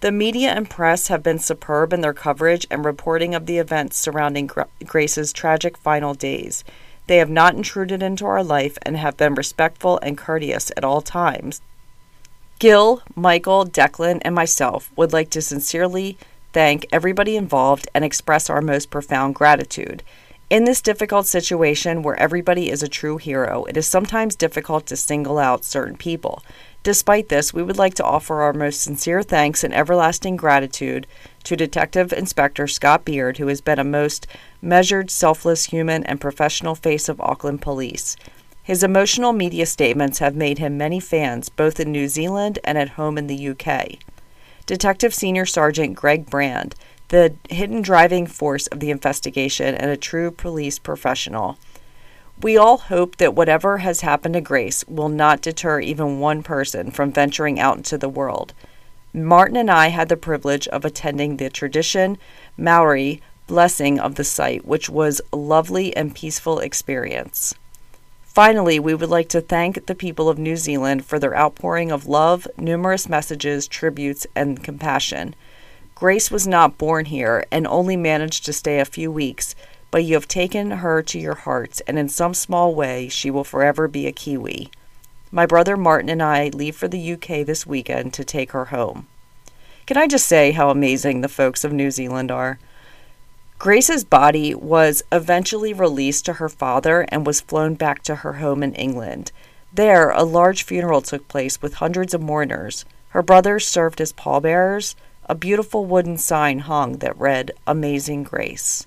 The 0.00 0.10
media 0.10 0.52
and 0.52 0.70
press 0.70 1.08
have 1.08 1.22
been 1.22 1.38
superb 1.38 1.92
in 1.92 2.00
their 2.00 2.14
coverage 2.14 2.66
and 2.70 2.82
reporting 2.86 3.34
of 3.34 3.44
the 3.44 3.58
events 3.58 3.98
surrounding 3.98 4.48
Grace's 4.86 5.34
tragic 5.34 5.76
final 5.76 6.14
days. 6.14 6.64
They 7.08 7.18
have 7.18 7.28
not 7.28 7.54
intruded 7.54 8.02
into 8.02 8.24
our 8.24 8.42
life 8.42 8.78
and 8.80 8.96
have 8.96 9.18
been 9.18 9.34
respectful 9.34 9.98
and 10.02 10.16
courteous 10.16 10.72
at 10.74 10.82
all 10.82 11.02
times. 11.02 11.60
Gil, 12.58 13.02
Michael, 13.14 13.66
Declan, 13.66 14.22
and 14.22 14.34
myself 14.34 14.90
would 14.96 15.12
like 15.12 15.28
to 15.30 15.42
sincerely 15.42 16.16
thank 16.54 16.86
everybody 16.90 17.36
involved 17.36 17.86
and 17.94 18.02
express 18.02 18.48
our 18.48 18.62
most 18.62 18.88
profound 18.88 19.34
gratitude. 19.34 20.02
In 20.50 20.64
this 20.64 20.80
difficult 20.80 21.26
situation 21.26 22.02
where 22.02 22.18
everybody 22.18 22.70
is 22.70 22.82
a 22.82 22.88
true 22.88 23.18
hero, 23.18 23.64
it 23.64 23.76
is 23.76 23.86
sometimes 23.86 24.34
difficult 24.34 24.86
to 24.86 24.96
single 24.96 25.38
out 25.38 25.62
certain 25.62 25.94
people. 25.94 26.42
Despite 26.82 27.28
this, 27.28 27.52
we 27.52 27.62
would 27.62 27.76
like 27.76 27.92
to 27.94 28.04
offer 28.04 28.40
our 28.40 28.54
most 28.54 28.80
sincere 28.80 29.22
thanks 29.22 29.62
and 29.62 29.74
everlasting 29.74 30.36
gratitude 30.36 31.06
to 31.44 31.54
Detective 31.54 32.14
Inspector 32.14 32.66
Scott 32.68 33.04
Beard, 33.04 33.36
who 33.36 33.48
has 33.48 33.60
been 33.60 33.78
a 33.78 33.84
most 33.84 34.26
measured, 34.62 35.10
selfless 35.10 35.66
human 35.66 36.02
and 36.04 36.18
professional 36.18 36.74
face 36.74 37.10
of 37.10 37.20
Auckland 37.20 37.60
Police. 37.60 38.16
His 38.62 38.82
emotional 38.82 39.34
media 39.34 39.66
statements 39.66 40.18
have 40.20 40.34
made 40.34 40.56
him 40.56 40.78
many 40.78 40.98
fans 40.98 41.50
both 41.50 41.78
in 41.78 41.92
New 41.92 42.08
Zealand 42.08 42.58
and 42.64 42.78
at 42.78 42.90
home 42.90 43.18
in 43.18 43.26
the 43.26 43.48
UK. 43.50 43.98
Detective 44.64 45.12
Senior 45.12 45.44
Sergeant 45.44 45.94
Greg 45.94 46.24
Brand, 46.30 46.74
the 47.08 47.34
hidden 47.48 47.82
driving 47.82 48.26
force 48.26 48.66
of 48.68 48.80
the 48.80 48.90
investigation 48.90 49.74
and 49.74 49.90
a 49.90 49.96
true 49.96 50.30
police 50.30 50.78
professional. 50.78 51.58
We 52.40 52.56
all 52.56 52.78
hope 52.78 53.16
that 53.16 53.34
whatever 53.34 53.78
has 53.78 54.02
happened 54.02 54.34
to 54.34 54.40
Grace 54.40 54.84
will 54.86 55.08
not 55.08 55.42
deter 55.42 55.80
even 55.80 56.20
one 56.20 56.42
person 56.42 56.90
from 56.90 57.12
venturing 57.12 57.58
out 57.58 57.78
into 57.78 57.98
the 57.98 58.08
world. 58.08 58.52
Martin 59.12 59.56
and 59.56 59.70
I 59.70 59.88
had 59.88 60.08
the 60.08 60.16
privilege 60.16 60.68
of 60.68 60.84
attending 60.84 61.36
the 61.36 61.50
tradition 61.50 62.18
Maori 62.56 63.20
blessing 63.48 63.98
of 63.98 64.14
the 64.14 64.24
site, 64.24 64.64
which 64.66 64.88
was 64.88 65.20
a 65.32 65.36
lovely 65.36 65.96
and 65.96 66.14
peaceful 66.14 66.60
experience. 66.60 67.54
Finally, 68.22 68.78
we 68.78 68.94
would 68.94 69.08
like 69.08 69.28
to 69.30 69.40
thank 69.40 69.86
the 69.86 69.94
people 69.94 70.28
of 70.28 70.38
New 70.38 70.56
Zealand 70.56 71.04
for 71.04 71.18
their 71.18 71.36
outpouring 71.36 71.90
of 71.90 72.06
love, 72.06 72.46
numerous 72.56 73.08
messages, 73.08 73.66
tributes, 73.66 74.28
and 74.36 74.62
compassion. 74.62 75.34
Grace 75.98 76.30
was 76.30 76.46
not 76.46 76.78
born 76.78 77.06
here 77.06 77.44
and 77.50 77.66
only 77.66 77.96
managed 77.96 78.44
to 78.44 78.52
stay 78.52 78.78
a 78.78 78.84
few 78.84 79.10
weeks, 79.10 79.56
but 79.90 80.04
you 80.04 80.14
have 80.14 80.28
taken 80.28 80.70
her 80.70 81.02
to 81.02 81.18
your 81.18 81.34
hearts, 81.34 81.80
and 81.88 81.98
in 81.98 82.08
some 82.08 82.32
small 82.32 82.72
way, 82.72 83.08
she 83.08 83.32
will 83.32 83.42
forever 83.42 83.88
be 83.88 84.06
a 84.06 84.12
Kiwi. 84.12 84.70
My 85.32 85.44
brother 85.44 85.76
Martin 85.76 86.08
and 86.08 86.22
I 86.22 86.50
leave 86.50 86.76
for 86.76 86.86
the 86.86 87.12
UK 87.14 87.44
this 87.44 87.66
weekend 87.66 88.14
to 88.14 88.22
take 88.22 88.52
her 88.52 88.66
home. 88.66 89.08
Can 89.86 89.96
I 89.96 90.06
just 90.06 90.26
say 90.26 90.52
how 90.52 90.70
amazing 90.70 91.20
the 91.20 91.28
folks 91.28 91.64
of 91.64 91.72
New 91.72 91.90
Zealand 91.90 92.30
are? 92.30 92.60
Grace's 93.58 94.04
body 94.04 94.54
was 94.54 95.02
eventually 95.10 95.72
released 95.72 96.24
to 96.26 96.34
her 96.34 96.48
father 96.48 97.06
and 97.08 97.26
was 97.26 97.40
flown 97.40 97.74
back 97.74 98.04
to 98.04 98.14
her 98.14 98.34
home 98.34 98.62
in 98.62 98.72
England. 98.74 99.32
There, 99.72 100.10
a 100.10 100.22
large 100.22 100.62
funeral 100.62 101.02
took 101.02 101.26
place 101.26 101.60
with 101.60 101.74
hundreds 101.74 102.14
of 102.14 102.22
mourners. 102.22 102.84
Her 103.08 103.22
brothers 103.22 103.66
served 103.66 104.00
as 104.00 104.12
pallbearers. 104.12 104.94
A 105.30 105.34
beautiful 105.34 105.84
wooden 105.84 106.16
sign 106.16 106.60
hung 106.60 106.98
that 106.98 107.18
read, 107.18 107.50
Amazing 107.66 108.22
Grace. 108.22 108.86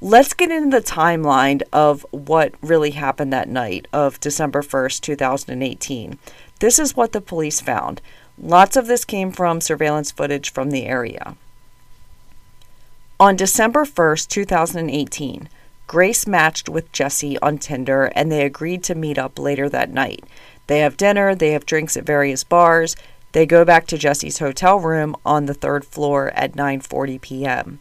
Let's 0.00 0.34
get 0.34 0.52
into 0.52 0.76
the 0.76 0.84
timeline 0.84 1.62
of 1.72 2.06
what 2.12 2.54
really 2.60 2.92
happened 2.92 3.32
that 3.32 3.48
night 3.48 3.88
of 3.92 4.20
December 4.20 4.62
1st, 4.62 5.00
2018. 5.00 6.18
This 6.60 6.78
is 6.78 6.94
what 6.94 7.10
the 7.10 7.20
police 7.20 7.60
found. 7.60 8.00
Lots 8.38 8.76
of 8.76 8.86
this 8.86 9.04
came 9.04 9.32
from 9.32 9.60
surveillance 9.60 10.12
footage 10.12 10.52
from 10.52 10.70
the 10.70 10.84
area. 10.84 11.34
On 13.18 13.34
December 13.34 13.84
1st, 13.84 14.28
2018, 14.28 15.48
Grace 15.86 16.26
matched 16.26 16.68
with 16.68 16.92
Jesse 16.92 17.38
on 17.40 17.58
Tinder 17.58 18.12
and 18.14 18.30
they 18.30 18.44
agreed 18.44 18.84
to 18.84 18.94
meet 18.94 19.18
up 19.18 19.38
later 19.38 19.68
that 19.68 19.90
night. 19.90 20.24
They 20.66 20.80
have 20.80 20.96
dinner, 20.96 21.34
they 21.34 21.52
have 21.52 21.64
drinks 21.64 21.96
at 21.96 22.04
various 22.04 22.44
bars. 22.44 22.94
They 23.36 23.44
go 23.44 23.66
back 23.66 23.86
to 23.88 23.98
Jesse's 23.98 24.38
hotel 24.38 24.80
room 24.80 25.14
on 25.22 25.44
the 25.44 25.52
third 25.52 25.84
floor 25.84 26.30
at 26.30 26.54
9:40 26.54 27.20
p.m. 27.20 27.80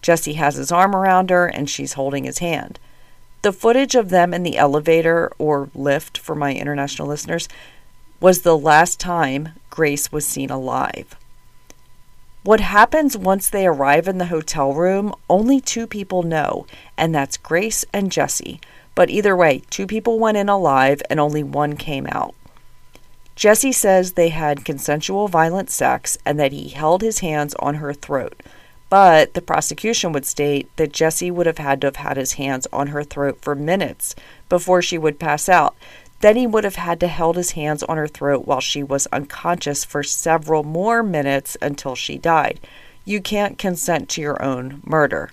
Jesse 0.00 0.32
has 0.32 0.54
his 0.54 0.72
arm 0.72 0.96
around 0.96 1.28
her 1.28 1.46
and 1.46 1.68
she's 1.68 1.92
holding 1.92 2.24
his 2.24 2.38
hand. 2.38 2.78
The 3.42 3.52
footage 3.52 3.94
of 3.94 4.08
them 4.08 4.32
in 4.32 4.44
the 4.44 4.56
elevator 4.56 5.30
or 5.36 5.68
lift 5.74 6.16
for 6.16 6.34
my 6.34 6.54
international 6.54 7.06
listeners 7.06 7.50
was 8.18 8.40
the 8.40 8.56
last 8.56 8.98
time 8.98 9.50
Grace 9.68 10.10
was 10.10 10.24
seen 10.26 10.48
alive. 10.48 11.16
What 12.42 12.60
happens 12.60 13.14
once 13.14 13.50
they 13.50 13.66
arrive 13.66 14.08
in 14.08 14.16
the 14.16 14.32
hotel 14.32 14.72
room, 14.72 15.12
only 15.28 15.60
two 15.60 15.86
people 15.86 16.22
know, 16.22 16.66
and 16.96 17.14
that's 17.14 17.36
Grace 17.36 17.84
and 17.92 18.10
Jesse. 18.10 18.58
But 18.94 19.10
either 19.10 19.36
way, 19.36 19.64
two 19.68 19.86
people 19.86 20.18
went 20.18 20.38
in 20.38 20.48
alive 20.48 21.02
and 21.10 21.20
only 21.20 21.42
one 21.42 21.76
came 21.76 22.06
out. 22.06 22.34
Jesse 23.36 23.72
says 23.72 24.12
they 24.12 24.28
had 24.28 24.64
consensual 24.64 25.28
violent 25.28 25.68
sex 25.68 26.16
and 26.24 26.38
that 26.38 26.52
he 26.52 26.68
held 26.68 27.02
his 27.02 27.18
hands 27.18 27.54
on 27.56 27.76
her 27.76 27.92
throat. 27.92 28.42
But 28.88 29.34
the 29.34 29.42
prosecution 29.42 30.12
would 30.12 30.24
state 30.24 30.68
that 30.76 30.92
Jesse 30.92 31.30
would 31.30 31.46
have 31.46 31.58
had 31.58 31.80
to 31.80 31.88
have 31.88 31.96
had 31.96 32.16
his 32.16 32.34
hands 32.34 32.68
on 32.72 32.88
her 32.88 33.02
throat 33.02 33.38
for 33.40 33.56
minutes 33.56 34.14
before 34.48 34.82
she 34.82 34.98
would 34.98 35.18
pass 35.18 35.48
out. 35.48 35.74
Then 36.20 36.36
he 36.36 36.46
would 36.46 36.64
have 36.64 36.76
had 36.76 37.00
to 37.00 37.08
held 37.08 37.36
his 37.36 37.50
hands 37.52 37.82
on 37.82 37.96
her 37.96 38.06
throat 38.06 38.46
while 38.46 38.60
she 38.60 38.82
was 38.82 39.08
unconscious 39.08 39.84
for 39.84 40.02
several 40.04 40.62
more 40.62 41.02
minutes 41.02 41.56
until 41.60 41.96
she 41.96 42.18
died. 42.18 42.60
You 43.04 43.20
can't 43.20 43.58
consent 43.58 44.08
to 44.10 44.20
your 44.20 44.40
own 44.42 44.80
murder. 44.84 45.30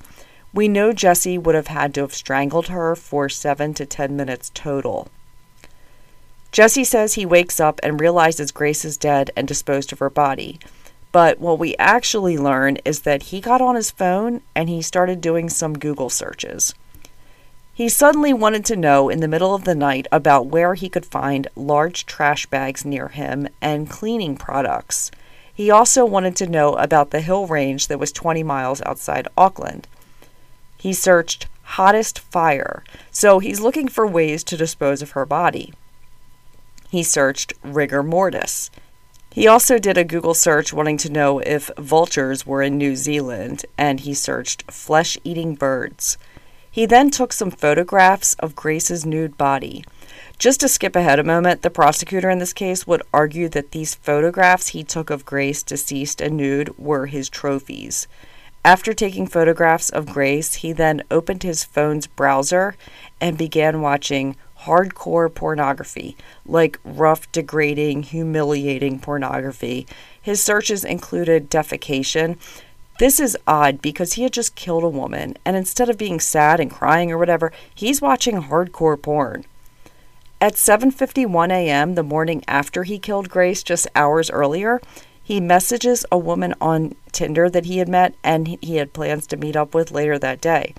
We 0.53 0.67
know 0.67 0.91
Jesse 0.91 1.37
would 1.37 1.55
have 1.55 1.67
had 1.67 1.93
to 1.93 2.01
have 2.01 2.13
strangled 2.13 2.67
her 2.67 2.95
for 2.95 3.29
7 3.29 3.73
to 3.75 3.85
10 3.85 4.15
minutes 4.15 4.51
total. 4.53 5.07
Jesse 6.51 6.83
says 6.83 7.13
he 7.13 7.25
wakes 7.25 7.59
up 7.59 7.79
and 7.81 7.99
realizes 7.99 8.51
Grace 8.51 8.83
is 8.83 8.97
dead 8.97 9.31
and 9.37 9.47
disposed 9.47 9.93
of 9.93 9.99
her 9.99 10.09
body. 10.09 10.59
But 11.13 11.39
what 11.39 11.59
we 11.59 11.75
actually 11.77 12.37
learn 12.37 12.77
is 12.83 13.01
that 13.01 13.23
he 13.23 13.39
got 13.39 13.61
on 13.61 13.75
his 13.75 13.91
phone 13.91 14.41
and 14.55 14.67
he 14.67 14.81
started 14.81 15.21
doing 15.21 15.49
some 15.49 15.79
Google 15.79 16.09
searches. 16.09 16.73
He 17.73 17.87
suddenly 17.87 18.33
wanted 18.33 18.65
to 18.65 18.75
know 18.75 19.07
in 19.09 19.21
the 19.21 19.27
middle 19.29 19.55
of 19.55 19.63
the 19.63 19.75
night 19.75 20.07
about 20.11 20.47
where 20.47 20.75
he 20.75 20.89
could 20.89 21.05
find 21.05 21.47
large 21.55 22.05
trash 22.05 22.45
bags 22.45 22.83
near 22.83 23.07
him 23.07 23.47
and 23.61 23.89
cleaning 23.89 24.35
products. 24.35 25.09
He 25.53 25.71
also 25.71 26.05
wanted 26.05 26.35
to 26.37 26.49
know 26.49 26.75
about 26.75 27.11
the 27.11 27.21
hill 27.21 27.47
range 27.47 27.87
that 27.87 27.99
was 27.99 28.11
20 28.11 28.43
miles 28.43 28.81
outside 28.85 29.27
Auckland. 29.37 29.87
He 30.77 30.93
searched 30.93 31.47
hottest 31.63 32.19
fire, 32.19 32.83
so 33.09 33.39
he's 33.39 33.61
looking 33.61 33.87
for 33.87 34.05
ways 34.05 34.43
to 34.45 34.57
dispose 34.57 35.01
of 35.01 35.11
her 35.11 35.25
body. 35.25 35.73
He 36.91 37.03
searched 37.03 37.53
rigor 37.63 38.03
mortis. 38.03 38.69
He 39.31 39.47
also 39.47 39.79
did 39.79 39.97
a 39.97 40.03
Google 40.03 40.33
search 40.33 40.73
wanting 40.73 40.97
to 40.97 41.09
know 41.09 41.39
if 41.39 41.71
vultures 41.77 42.45
were 42.45 42.61
in 42.61 42.77
New 42.77 42.97
Zealand, 42.97 43.65
and 43.77 44.01
he 44.01 44.13
searched 44.13 44.69
flesh 44.69 45.17
eating 45.23 45.55
birds. 45.55 46.17
He 46.69 46.85
then 46.85 47.09
took 47.09 47.31
some 47.31 47.49
photographs 47.49 48.33
of 48.39 48.57
Grace's 48.57 49.05
nude 49.05 49.37
body. 49.37 49.85
Just 50.37 50.59
to 50.59 50.67
skip 50.67 50.97
ahead 50.97 51.17
a 51.17 51.23
moment, 51.23 51.61
the 51.61 51.69
prosecutor 51.69 52.29
in 52.29 52.39
this 52.39 52.51
case 52.51 52.85
would 52.85 53.03
argue 53.13 53.47
that 53.47 53.71
these 53.71 53.95
photographs 53.95 54.69
he 54.69 54.83
took 54.83 55.09
of 55.09 55.23
Grace, 55.23 55.63
deceased 55.63 56.19
and 56.19 56.35
nude, 56.35 56.77
were 56.77 57.05
his 57.05 57.29
trophies. 57.29 58.05
After 58.65 58.93
taking 58.93 59.27
photographs 59.27 59.89
of 59.89 60.07
Grace, 60.07 60.55
he 60.55 60.73
then 60.73 61.03
opened 61.09 61.43
his 61.43 61.63
phone's 61.63 62.05
browser 62.05 62.75
and 63.21 63.37
began 63.37 63.79
watching 63.79 64.35
hardcore 64.63 65.33
pornography, 65.33 66.15
like 66.45 66.79
rough, 66.83 67.31
degrading, 67.31 68.03
humiliating 68.03 68.99
pornography. 68.99 69.87
His 70.21 70.41
searches 70.41 70.83
included 70.83 71.49
defecation. 71.49 72.37
This 72.99 73.19
is 73.19 73.37
odd 73.47 73.81
because 73.81 74.13
he 74.13 74.23
had 74.23 74.33
just 74.33 74.55
killed 74.55 74.83
a 74.83 74.89
woman, 74.89 75.35
and 75.43 75.55
instead 75.55 75.89
of 75.89 75.97
being 75.97 76.19
sad 76.19 76.59
and 76.59 76.69
crying 76.69 77.11
or 77.11 77.17
whatever, 77.17 77.51
he's 77.73 78.01
watching 78.01 78.43
hardcore 78.43 79.01
porn. 79.01 79.45
At 80.39 80.53
7:51 80.53 81.51
a.m. 81.51 81.95
the 81.95 82.03
morning 82.03 82.43
after 82.47 82.83
he 82.83 82.97
killed 82.97 83.29
Grace 83.29 83.61
just 83.61 83.87
hours 83.95 84.29
earlier, 84.31 84.81
he 85.23 85.39
messages 85.39 86.05
a 86.11 86.17
woman 86.17 86.55
on 86.59 86.95
Tinder 87.11 87.49
that 87.49 87.65
he 87.65 87.77
had 87.77 87.87
met 87.87 88.15
and 88.23 88.57
he 88.61 88.77
had 88.77 88.93
plans 88.93 89.27
to 89.27 89.37
meet 89.37 89.55
up 89.55 89.73
with 89.73 89.91
later 89.91 90.17
that 90.17 90.41
day. 90.41 90.73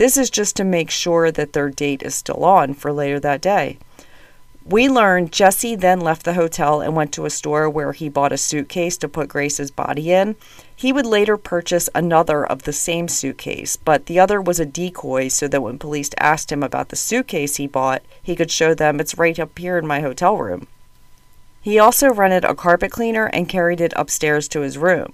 This 0.00 0.16
is 0.16 0.30
just 0.30 0.56
to 0.56 0.64
make 0.64 0.90
sure 0.90 1.30
that 1.30 1.52
their 1.52 1.68
date 1.68 2.02
is 2.02 2.14
still 2.14 2.42
on 2.42 2.72
for 2.72 2.90
later 2.90 3.20
that 3.20 3.42
day. 3.42 3.76
We 4.64 4.88
learned 4.88 5.30
Jesse 5.30 5.74
then 5.76 6.00
left 6.00 6.24
the 6.24 6.32
hotel 6.32 6.80
and 6.80 6.96
went 6.96 7.12
to 7.12 7.26
a 7.26 7.28
store 7.28 7.68
where 7.68 7.92
he 7.92 8.08
bought 8.08 8.32
a 8.32 8.38
suitcase 8.38 8.96
to 8.96 9.10
put 9.10 9.28
Grace's 9.28 9.70
body 9.70 10.10
in. 10.10 10.36
He 10.74 10.90
would 10.90 11.04
later 11.04 11.36
purchase 11.36 11.90
another 11.94 12.46
of 12.46 12.62
the 12.62 12.72
same 12.72 13.08
suitcase, 13.08 13.76
but 13.76 14.06
the 14.06 14.18
other 14.18 14.40
was 14.40 14.58
a 14.58 14.64
decoy 14.64 15.28
so 15.28 15.46
that 15.48 15.60
when 15.60 15.78
police 15.78 16.08
asked 16.16 16.50
him 16.50 16.62
about 16.62 16.88
the 16.88 16.96
suitcase 16.96 17.56
he 17.56 17.66
bought, 17.66 18.00
he 18.22 18.34
could 18.34 18.50
show 18.50 18.72
them 18.72 19.00
it's 19.00 19.18
right 19.18 19.38
up 19.38 19.58
here 19.58 19.76
in 19.76 19.86
my 19.86 20.00
hotel 20.00 20.38
room. 20.38 20.66
He 21.60 21.78
also 21.78 22.10
rented 22.10 22.46
a 22.46 22.54
carpet 22.54 22.90
cleaner 22.90 23.26
and 23.26 23.50
carried 23.50 23.82
it 23.82 23.92
upstairs 23.96 24.48
to 24.48 24.60
his 24.60 24.78
room. 24.78 25.12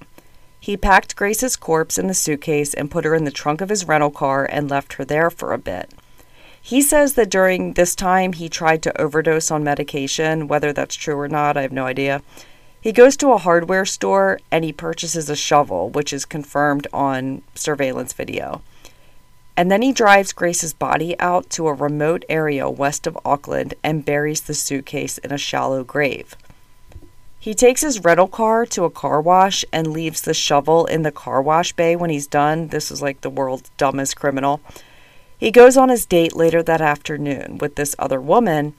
He 0.66 0.76
packed 0.76 1.14
Grace's 1.14 1.54
corpse 1.54 1.96
in 1.96 2.08
the 2.08 2.12
suitcase 2.12 2.74
and 2.74 2.90
put 2.90 3.04
her 3.04 3.14
in 3.14 3.22
the 3.22 3.30
trunk 3.30 3.60
of 3.60 3.68
his 3.68 3.86
rental 3.86 4.10
car 4.10 4.48
and 4.50 4.68
left 4.68 4.94
her 4.94 5.04
there 5.04 5.30
for 5.30 5.52
a 5.52 5.58
bit. 5.58 5.92
He 6.60 6.82
says 6.82 7.14
that 7.14 7.30
during 7.30 7.74
this 7.74 7.94
time 7.94 8.32
he 8.32 8.48
tried 8.48 8.82
to 8.82 9.00
overdose 9.00 9.52
on 9.52 9.62
medication. 9.62 10.48
Whether 10.48 10.72
that's 10.72 10.96
true 10.96 11.16
or 11.16 11.28
not, 11.28 11.56
I 11.56 11.62
have 11.62 11.70
no 11.70 11.86
idea. 11.86 12.20
He 12.80 12.90
goes 12.90 13.16
to 13.18 13.30
a 13.30 13.38
hardware 13.38 13.84
store 13.84 14.40
and 14.50 14.64
he 14.64 14.72
purchases 14.72 15.30
a 15.30 15.36
shovel, 15.36 15.88
which 15.90 16.12
is 16.12 16.24
confirmed 16.24 16.88
on 16.92 17.42
surveillance 17.54 18.12
video. 18.12 18.60
And 19.56 19.70
then 19.70 19.82
he 19.82 19.92
drives 19.92 20.32
Grace's 20.32 20.74
body 20.74 21.16
out 21.20 21.48
to 21.50 21.68
a 21.68 21.74
remote 21.74 22.24
area 22.28 22.68
west 22.68 23.06
of 23.06 23.16
Auckland 23.24 23.74
and 23.84 24.04
buries 24.04 24.40
the 24.40 24.52
suitcase 24.52 25.18
in 25.18 25.30
a 25.30 25.38
shallow 25.38 25.84
grave. 25.84 26.34
He 27.46 27.54
takes 27.54 27.82
his 27.82 28.02
rental 28.02 28.26
car 28.26 28.66
to 28.66 28.82
a 28.82 28.90
car 28.90 29.20
wash 29.20 29.64
and 29.72 29.92
leaves 29.92 30.22
the 30.22 30.34
shovel 30.34 30.84
in 30.86 31.02
the 31.02 31.12
car 31.12 31.40
wash 31.40 31.72
bay 31.72 31.94
when 31.94 32.10
he's 32.10 32.26
done. 32.26 32.66
This 32.66 32.90
is 32.90 33.00
like 33.00 33.20
the 33.20 33.30
world's 33.30 33.70
dumbest 33.76 34.16
criminal. 34.16 34.60
He 35.38 35.52
goes 35.52 35.76
on 35.76 35.88
his 35.88 36.06
date 36.06 36.34
later 36.34 36.60
that 36.64 36.80
afternoon 36.80 37.58
with 37.58 37.76
this 37.76 37.94
other 38.00 38.20
woman, 38.20 38.74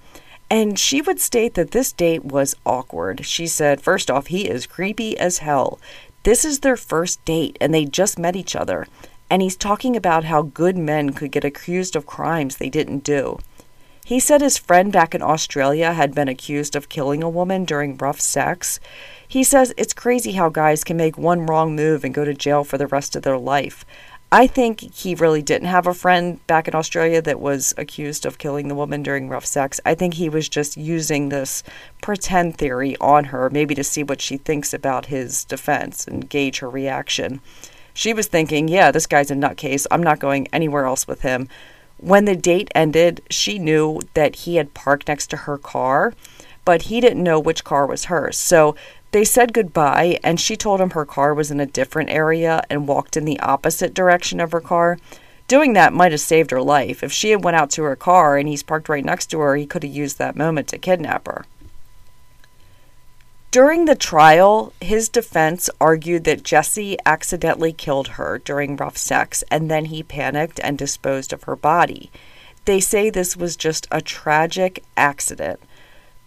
and 0.50 0.78
she 0.78 1.02
would 1.02 1.22
state 1.22 1.54
that 1.54 1.72
this 1.72 1.94
date 1.94 2.26
was 2.26 2.58
awkward. 2.66 3.26
She 3.26 3.48
said, 3.48 3.80
first 3.80 4.12
off, 4.12 4.28
he 4.28 4.50
is 4.50 4.66
creepy 4.66 5.18
as 5.18 5.38
hell. 5.38 5.80
This 6.24 6.44
is 6.44 6.60
their 6.60 6.76
first 6.76 7.24
date, 7.24 7.58
and 7.62 7.74
they 7.74 7.86
just 7.86 8.20
met 8.20 8.36
each 8.36 8.54
other. 8.54 8.86
and 9.30 9.42
he's 9.42 9.56
talking 9.56 9.96
about 9.96 10.26
how 10.26 10.42
good 10.42 10.78
men 10.78 11.12
could 11.12 11.32
get 11.32 11.44
accused 11.44 11.96
of 11.96 12.06
crimes 12.06 12.58
they 12.58 12.70
didn't 12.70 13.04
do. 13.04 13.40
He 14.08 14.22
said 14.22 14.40
his 14.40 14.58
friend 14.58 14.90
back 14.90 15.14
in 15.14 15.22
Australia 15.22 15.92
had 15.92 16.16
been 16.16 16.30
accused 16.30 16.78
of 16.78 16.88
killing 16.88 17.22
a 17.22 17.30
woman 17.30 17.66
during 17.66 17.98
rough 17.98 18.22
sex. 18.22 18.80
He 19.28 19.44
says 19.44 19.74
it's 19.76 19.94
crazy 19.94 20.32
how 20.32 20.48
guys 20.48 20.86
can 20.86 20.96
make 20.96 21.18
one 21.18 21.46
wrong 21.46 21.76
move 21.76 22.06
and 22.06 22.14
go 22.14 22.24
to 22.24 22.34
jail 22.34 22.64
for 22.64 22.78
the 22.78 22.88
rest 22.88 23.18
of 23.18 23.24
their 23.24 23.38
life. 23.38 23.84
I 24.32 24.48
think 24.48 24.80
he 24.96 25.14
really 25.14 25.42
didn't 25.42 25.68
have 25.68 25.88
a 25.88 25.94
friend 25.94 26.40
back 26.48 26.70
in 26.70 26.74
Australia 26.74 27.22
that 27.24 27.42
was 27.42 27.74
accused 27.78 28.26
of 28.26 28.38
killing 28.38 28.70
the 28.70 28.76
woman 28.76 29.04
during 29.04 29.28
rough 29.28 29.46
sex. 29.46 29.82
I 29.86 29.94
think 29.94 30.14
he 30.14 30.30
was 30.30 30.48
just 30.48 30.78
using 30.78 31.28
this 31.28 31.62
pretend 32.02 32.58
theory 32.58 32.96
on 33.02 33.26
her, 33.26 33.50
maybe 33.50 33.76
to 33.76 33.84
see 33.84 34.04
what 34.04 34.22
she 34.22 34.38
thinks 34.38 34.74
about 34.74 35.08
his 35.08 35.44
defense 35.44 36.08
and 36.08 36.30
gauge 36.30 36.60
her 36.60 36.70
reaction. 36.70 37.42
She 37.94 38.14
was 38.14 38.28
thinking, 38.28 38.70
yeah, 38.70 38.90
this 38.90 39.06
guy's 39.06 39.32
a 39.32 39.36
nutcase. 39.36 39.86
I'm 39.92 40.04
not 40.04 40.20
going 40.20 40.48
anywhere 40.54 40.86
else 40.86 41.10
with 41.10 41.24
him. 41.24 41.50
When 41.98 42.26
the 42.26 42.36
date 42.36 42.70
ended, 42.76 43.22
she 43.30 43.58
knew 43.58 44.02
that 44.14 44.36
he 44.36 44.58
had 44.58 44.74
parked 44.74 45.08
next 45.08 45.28
to 45.32 45.38
her 45.38 45.58
car, 45.58 46.14
but 46.64 46.84
he 46.84 47.02
didn't 47.02 47.24
know 47.24 47.40
which 47.40 47.64
car 47.64 47.86
was 47.88 48.06
hers. 48.06 48.38
So 48.38 48.76
they 49.12 49.24
said 49.24 49.54
goodbye, 49.54 50.20
and 50.24 50.40
she 50.40 50.56
told 50.56 50.80
him 50.80 50.92
her 50.92 51.06
car 51.06 51.34
was 51.34 51.50
in 51.50 51.60
a 51.60 51.66
different 51.66 52.10
area 52.10 52.62
and 52.70 52.88
walked 52.88 53.18
in 53.18 53.26
the 53.26 53.40
opposite 53.40 53.94
direction 53.94 54.40
of 54.40 54.52
her 54.52 54.62
car. 54.62 54.98
Doing 55.48 55.74
that 55.74 55.94
might 55.94 56.12
have 56.12 56.22
saved 56.22 56.52
her 56.52 56.62
life. 56.62 57.04
If 57.04 57.12
she 57.12 57.30
had 57.30 57.44
went 57.44 57.56
out 57.56 57.72
to 57.72 57.84
her 57.84 57.96
car 57.96 58.38
and 58.38 58.50
he's 58.50 58.64
parked 58.64 58.90
right 58.90 59.06
next 59.06 59.28
to 59.28 59.40
her, 59.40 59.56
he 59.56 59.66
could 59.66 59.84
have 59.84 59.92
used 59.92 60.18
that 60.18 60.36
moment 60.36 60.68
to 60.68 60.78
kidnap 60.78 61.26
her. 61.26 61.46
During 63.58 63.86
the 63.86 63.96
trial, 63.96 64.72
his 64.80 65.10
defense 65.10 65.68
argued 65.82 66.26
that 66.26 66.44
Jesse 66.44 66.96
accidentally 67.08 67.74
killed 67.74 68.10
her 68.10 68.38
during 68.38 68.76
rough 68.76 68.98
sex 68.98 69.44
and 69.50 69.68
then 69.72 69.86
he 69.86 70.04
panicked 70.04 70.60
and 70.60 70.78
disposed 70.78 71.34
of 71.34 71.46
her 71.46 71.56
body. 71.56 72.12
They 72.66 72.80
say 72.80 73.10
this 73.10 73.36
was 73.36 73.56
just 73.56 73.88
a 73.90 74.00
tragic 74.00 74.84
accident. 74.96 75.60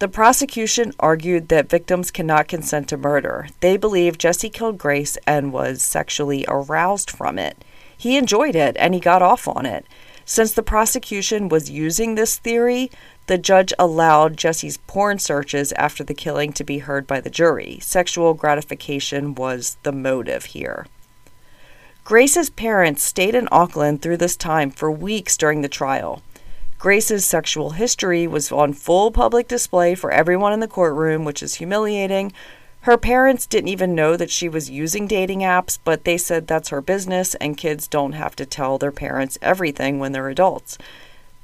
The 0.01 0.09
prosecution 0.09 0.93
argued 0.99 1.51
that 1.51 1.71
victims 1.71 2.11
cannot 2.11 2.49
consent 2.49 2.89
to 2.89 2.97
murder. 2.97 3.47
They 3.61 3.77
believe 3.77 4.19
Jesse 4.19 4.51
killed 4.51 4.79
Grace 4.79 5.17
and 5.25 5.53
was 5.53 5.83
sexually 5.83 6.45
aroused 6.49 7.13
from 7.13 7.39
it. 7.39 7.65
He 7.97 8.17
enjoyed 8.17 8.57
it 8.57 8.77
and 8.77 8.93
he 8.93 8.99
got 8.99 9.23
off 9.23 9.47
on 9.47 9.67
it. 9.67 9.87
Since 10.31 10.53
the 10.53 10.63
prosecution 10.63 11.49
was 11.49 11.73
using 11.73 12.15
this 12.15 12.39
theory, 12.39 12.89
the 13.27 13.37
judge 13.37 13.73
allowed 13.81 14.37
Jesse's 14.37 14.77
porn 14.77 15.19
searches 15.19 15.73
after 15.73 16.05
the 16.05 16.15
killing 16.15 16.53
to 16.53 16.63
be 16.63 16.79
heard 16.79 17.05
by 17.05 17.21
the 17.21 17.31
jury. 17.31 17.81
Sexual 17.83 18.35
gratification 18.35 19.35
was 19.35 19.77
the 19.83 19.91
motive 19.91 20.45
here. 20.45 20.87
Grace's 22.05 22.49
parents 22.49 23.03
stayed 23.03 23.35
in 23.35 23.49
Auckland 23.51 24.03
through 24.03 24.19
this 24.19 24.37
time 24.37 24.71
for 24.71 24.89
weeks 24.89 25.37
during 25.37 25.63
the 25.63 25.69
trial. 25.69 26.23
Grace's 26.79 27.27
sexual 27.27 27.71
history 27.71 28.29
was 28.29 28.53
on 28.53 28.73
full 28.73 29.11
public 29.11 29.49
display 29.49 29.97
for 29.97 30.13
everyone 30.13 30.53
in 30.53 30.61
the 30.61 30.69
courtroom, 30.69 31.25
which 31.25 31.43
is 31.43 31.57
humiliating. 31.57 32.33
Her 32.85 32.97
parents 32.97 33.47
didn't 33.47 33.69
even 33.69 33.95
know 33.95 34.17
that 34.17 34.31
she 34.31 34.49
was 34.49 34.71
using 34.71 35.07
dating 35.07 35.41
apps, 35.41 35.79
but 35.85 36.05
they 36.05 36.17
said 36.17 36.47
that's 36.47 36.71
her 36.71 36.81
business 36.81 37.35
and 37.35 37.57
kids 37.57 37.87
don't 37.87 38.13
have 38.13 38.35
to 38.37 38.47
tell 38.47 38.79
their 38.79 38.91
parents 38.91 39.37
everything 39.43 39.99
when 39.99 40.13
they're 40.13 40.31
adults. 40.31 40.79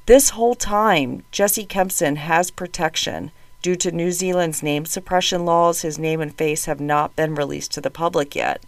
This 0.07 0.31
whole 0.31 0.55
time, 0.55 1.23
Jesse 1.31 1.65
Kempson 1.65 2.15
has 2.15 2.49
protection. 2.49 3.31
Due 3.61 3.75
to 3.75 3.91
New 3.91 4.11
Zealand's 4.11 4.63
name 4.63 4.85
suppression 4.85 5.45
laws, 5.45 5.81
his 5.81 5.99
name 5.99 6.21
and 6.21 6.33
face 6.33 6.65
have 6.65 6.79
not 6.79 7.15
been 7.15 7.35
released 7.35 7.71
to 7.73 7.81
the 7.81 7.91
public 7.91 8.35
yet. 8.35 8.63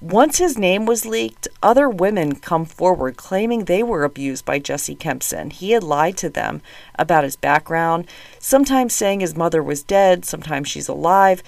Once 0.00 0.38
his 0.38 0.58
name 0.58 0.84
was 0.84 1.06
leaked, 1.06 1.48
other 1.62 1.88
women 1.88 2.36
come 2.36 2.64
forward 2.64 3.16
claiming 3.16 3.64
they 3.64 3.82
were 3.82 4.04
abused 4.04 4.44
by 4.44 4.58
Jesse 4.58 4.94
Kempson. 4.94 5.50
He 5.50 5.72
had 5.72 5.82
lied 5.82 6.16
to 6.18 6.28
them 6.28 6.60
about 6.96 7.24
his 7.24 7.34
background, 7.34 8.06
sometimes 8.38 8.94
saying 8.94 9.20
his 9.20 9.36
mother 9.36 9.62
was 9.62 9.82
dead, 9.82 10.24
sometimes 10.24 10.68
she's 10.68 10.88
alive. 10.88 11.42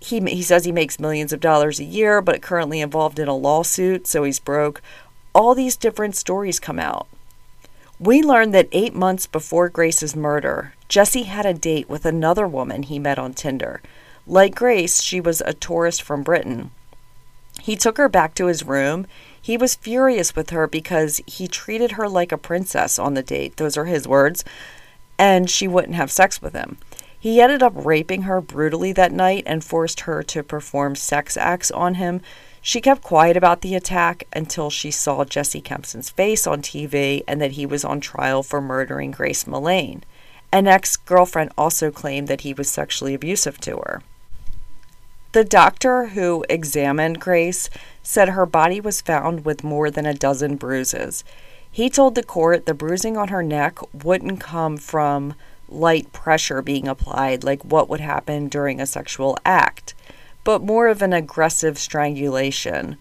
He, 0.00 0.20
he 0.20 0.42
says 0.42 0.64
he 0.64 0.72
makes 0.72 1.00
millions 1.00 1.32
of 1.32 1.40
dollars 1.40 1.80
a 1.80 1.84
year, 1.84 2.20
but 2.22 2.42
currently 2.42 2.80
involved 2.80 3.18
in 3.18 3.28
a 3.28 3.36
lawsuit, 3.36 4.06
so 4.06 4.22
he's 4.22 4.38
broke. 4.38 4.80
All 5.34 5.54
these 5.54 5.76
different 5.76 6.16
stories 6.16 6.60
come 6.60 6.78
out. 6.78 7.08
We 8.00 8.22
learned 8.22 8.54
that 8.54 8.68
eight 8.70 8.94
months 8.94 9.26
before 9.26 9.68
Grace's 9.68 10.14
murder, 10.14 10.74
Jesse 10.88 11.24
had 11.24 11.46
a 11.46 11.52
date 11.52 11.88
with 11.88 12.06
another 12.06 12.46
woman 12.46 12.84
he 12.84 12.98
met 13.00 13.18
on 13.18 13.34
Tinder. 13.34 13.82
Like 14.24 14.54
Grace, 14.54 15.02
she 15.02 15.20
was 15.20 15.40
a 15.40 15.52
tourist 15.52 16.02
from 16.02 16.22
Britain. 16.22 16.70
He 17.60 17.74
took 17.74 17.98
her 17.98 18.08
back 18.08 18.34
to 18.34 18.46
his 18.46 18.64
room. 18.64 19.06
He 19.40 19.56
was 19.56 19.74
furious 19.74 20.36
with 20.36 20.50
her 20.50 20.66
because 20.66 21.20
he 21.26 21.48
treated 21.48 21.92
her 21.92 22.08
like 22.08 22.30
a 22.30 22.38
princess 22.38 22.98
on 22.98 23.14
the 23.14 23.22
date. 23.22 23.56
Those 23.56 23.76
are 23.76 23.86
his 23.86 24.06
words. 24.06 24.44
And 25.18 25.50
she 25.50 25.66
wouldn't 25.66 25.96
have 25.96 26.12
sex 26.12 26.40
with 26.40 26.54
him. 26.54 26.78
He 27.20 27.40
ended 27.40 27.62
up 27.62 27.72
raping 27.74 28.22
her 28.22 28.40
brutally 28.40 28.92
that 28.92 29.12
night 29.12 29.42
and 29.46 29.64
forced 29.64 30.00
her 30.00 30.22
to 30.22 30.42
perform 30.42 30.94
sex 30.94 31.36
acts 31.36 31.70
on 31.70 31.94
him. 31.94 32.20
She 32.60 32.80
kept 32.80 33.02
quiet 33.02 33.36
about 33.36 33.62
the 33.62 33.74
attack 33.74 34.24
until 34.32 34.70
she 34.70 34.90
saw 34.90 35.24
Jesse 35.24 35.60
Kempson's 35.60 36.10
face 36.10 36.46
on 36.46 36.62
TV 36.62 37.22
and 37.26 37.40
that 37.40 37.52
he 37.52 37.66
was 37.66 37.84
on 37.84 38.00
trial 38.00 38.42
for 38.42 38.60
murdering 38.60 39.10
Grace 39.10 39.44
Millane. 39.44 40.02
An 40.52 40.66
ex 40.66 40.96
girlfriend 40.96 41.50
also 41.58 41.90
claimed 41.90 42.28
that 42.28 42.42
he 42.42 42.54
was 42.54 42.68
sexually 42.68 43.14
abusive 43.14 43.58
to 43.60 43.76
her. 43.78 44.02
The 45.32 45.44
doctor 45.44 46.06
who 46.06 46.44
examined 46.48 47.20
Grace 47.20 47.68
said 48.02 48.30
her 48.30 48.46
body 48.46 48.80
was 48.80 49.02
found 49.02 49.44
with 49.44 49.62
more 49.62 49.90
than 49.90 50.06
a 50.06 50.14
dozen 50.14 50.56
bruises. 50.56 51.22
He 51.70 51.90
told 51.90 52.14
the 52.14 52.22
court 52.22 52.64
the 52.64 52.74
bruising 52.74 53.16
on 53.16 53.28
her 53.28 53.42
neck 53.42 53.78
wouldn't 53.92 54.40
come 54.40 54.78
from 54.78 55.34
light 55.68 56.12
pressure 56.12 56.62
being 56.62 56.88
applied 56.88 57.44
like 57.44 57.64
what 57.64 57.88
would 57.88 58.00
happen 58.00 58.48
during 58.48 58.80
a 58.80 58.86
sexual 58.86 59.36
act, 59.44 59.94
but 60.44 60.62
more 60.62 60.88
of 60.88 61.02
an 61.02 61.12
aggressive 61.12 61.78
strangulation. 61.78 62.96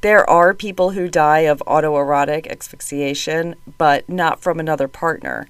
There 0.00 0.28
are 0.28 0.52
people 0.52 0.90
who 0.90 1.08
die 1.08 1.40
of 1.40 1.62
autoerotic 1.66 2.50
asphyxiation, 2.50 3.54
but 3.78 4.08
not 4.08 4.40
from 4.40 4.58
another 4.58 4.88
partner 4.88 5.46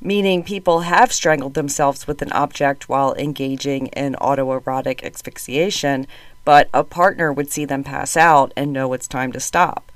meaning 0.00 0.42
people 0.42 0.80
have 0.80 1.12
strangled 1.12 1.54
themselves 1.54 2.06
with 2.06 2.22
an 2.22 2.32
object 2.32 2.88
while 2.88 3.14
engaging 3.14 3.88
in 3.88 4.14
autoerotic 4.14 5.02
asphyxiation, 5.04 6.06
but 6.44 6.68
a 6.72 6.82
partner 6.82 7.32
would 7.32 7.50
see 7.50 7.64
them 7.64 7.84
pass 7.84 8.16
out 8.16 8.52
and 8.56 8.72
know 8.72 8.92
it's 8.92 9.06
time 9.06 9.30
to 9.32 9.40
stop. 9.40 9.92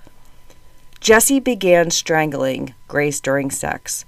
Jesse 1.00 1.40
began 1.40 1.90
strangling 1.90 2.74
Grace 2.86 3.20
during 3.20 3.50
sex. 3.50 4.04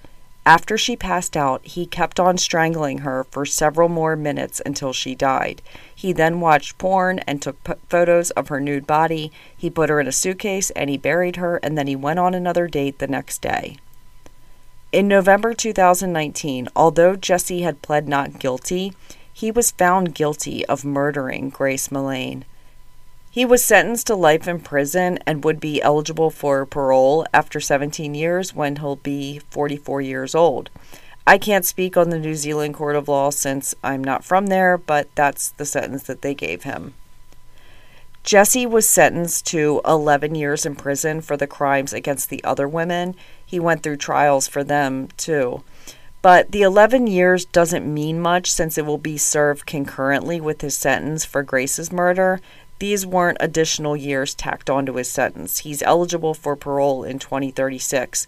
After 0.47 0.79
she 0.79 0.95
passed 0.95 1.37
out, 1.37 1.67
he 1.67 1.87
kept 1.87 2.21
on 2.21 2.39
strangling 2.39 2.99
her 2.99 3.25
for 3.33 3.45
several 3.45 3.89
more 3.89 4.15
minutes 4.15 4.63
until 4.65 4.93
she 4.93 5.17
died. 5.17 5.61
He 5.93 6.13
then 6.13 6.39
watched 6.39 6.79
porn 6.79 7.19
and 7.27 7.43
took 7.43 7.63
p- 7.65 7.73
photos 7.89 8.31
of 8.31 8.47
her 8.47 8.61
nude 8.61 8.87
body. 8.87 9.33
He 9.57 9.71
put 9.71 9.91
her 9.91 9.99
in 9.99 10.07
a 10.07 10.13
suitcase 10.13 10.71
and 10.71 10.89
he 10.89 10.99
buried 10.99 11.35
her, 11.35 11.57
and 11.65 11.77
then 11.77 11.89
he 11.89 11.97
went 11.97 12.21
on 12.21 12.33
another 12.33 12.69
date 12.69 13.01
the 13.01 13.09
next 13.09 13.43
day. 13.43 13.79
In 14.93 15.09
November 15.09 15.53
2019, 15.53 16.69
although 16.77 17.17
Jesse 17.17 17.63
had 17.63 17.83
pled 17.83 18.09
not 18.09 18.39
guilty, 18.39 18.93
he 19.33 19.51
was 19.51 19.73
found 19.73 20.15
guilty 20.15 20.65
of 20.67 20.85
murdering 20.85 21.51
Grace 21.51 21.89
Millane. 21.89 22.45
He 23.37 23.45
was 23.45 23.63
sentenced 23.63 24.07
to 24.07 24.15
life 24.15 24.49
in 24.49 24.61
prison 24.61 25.19
and 25.27 25.45
would 25.45 25.61
be 25.61 25.83
eligible 25.83 26.31
for 26.31 26.65
parole 26.65 27.27
after 27.35 27.61
17 27.61 28.15
years 28.15 28.55
when 28.55 28.77
he'll 28.77 28.97
be 28.97 29.41
44 29.51 30.01
years 30.01 30.35
old. 30.35 30.71
I 31.27 31.37
can't 31.37 31.67
speak 31.67 31.99
on 31.99 32.09
the 32.09 32.19
New 32.19 32.35
Zealand 32.35 32.73
Court 32.73 32.97
of 32.97 33.09
Law 33.09 33.29
since 33.29 33.75
I'm 33.85 34.03
not 34.03 34.25
from 34.25 34.47
there, 34.47 34.79
but 34.79 35.15
that's 35.15 35.51
the 35.51 35.67
sentence 35.67 36.05
that 36.05 36.23
they 36.23 36.33
gave 36.33 36.63
him. 36.63 36.95
Jesse 38.25 38.65
was 38.65 38.89
sentenced 38.89 39.45
to 39.49 39.83
11 39.85 40.35
years 40.35 40.65
in 40.65 40.75
prison 40.75 41.21
for 41.21 41.37
the 41.37 41.47
crimes 41.47 41.93
against 41.93 42.31
the 42.31 42.43
other 42.43 42.67
women. 42.67 43.15
He 43.45 43.61
went 43.61 43.83
through 43.83 43.99
trials 43.99 44.49
for 44.49 44.65
them 44.65 45.09
too. 45.19 45.63
But 46.23 46.53
the 46.53 46.63
11 46.63 47.07
years 47.07 47.45
doesn't 47.45 47.87
mean 47.87 48.19
much 48.19 48.51
since 48.51 48.79
it 48.79 48.87
will 48.87 48.99
be 48.99 49.19
served 49.19 49.67
concurrently 49.67 50.41
with 50.41 50.63
his 50.63 50.77
sentence 50.77 51.27
for 51.27 51.43
Grace's 51.43 51.93
murder. 51.93 52.41
These 52.79 53.07
weren't 53.07 53.39
additional 53.41 53.97
years 53.97 54.35
tacked 54.35 54.69
onto 54.69 54.95
his 54.95 55.11
sentence. 55.11 55.59
He's 55.59 55.83
eligible 55.83 56.35
for 56.35 56.57
parole 56.57 57.05
in 57.05 57.19
2036. 57.19 58.27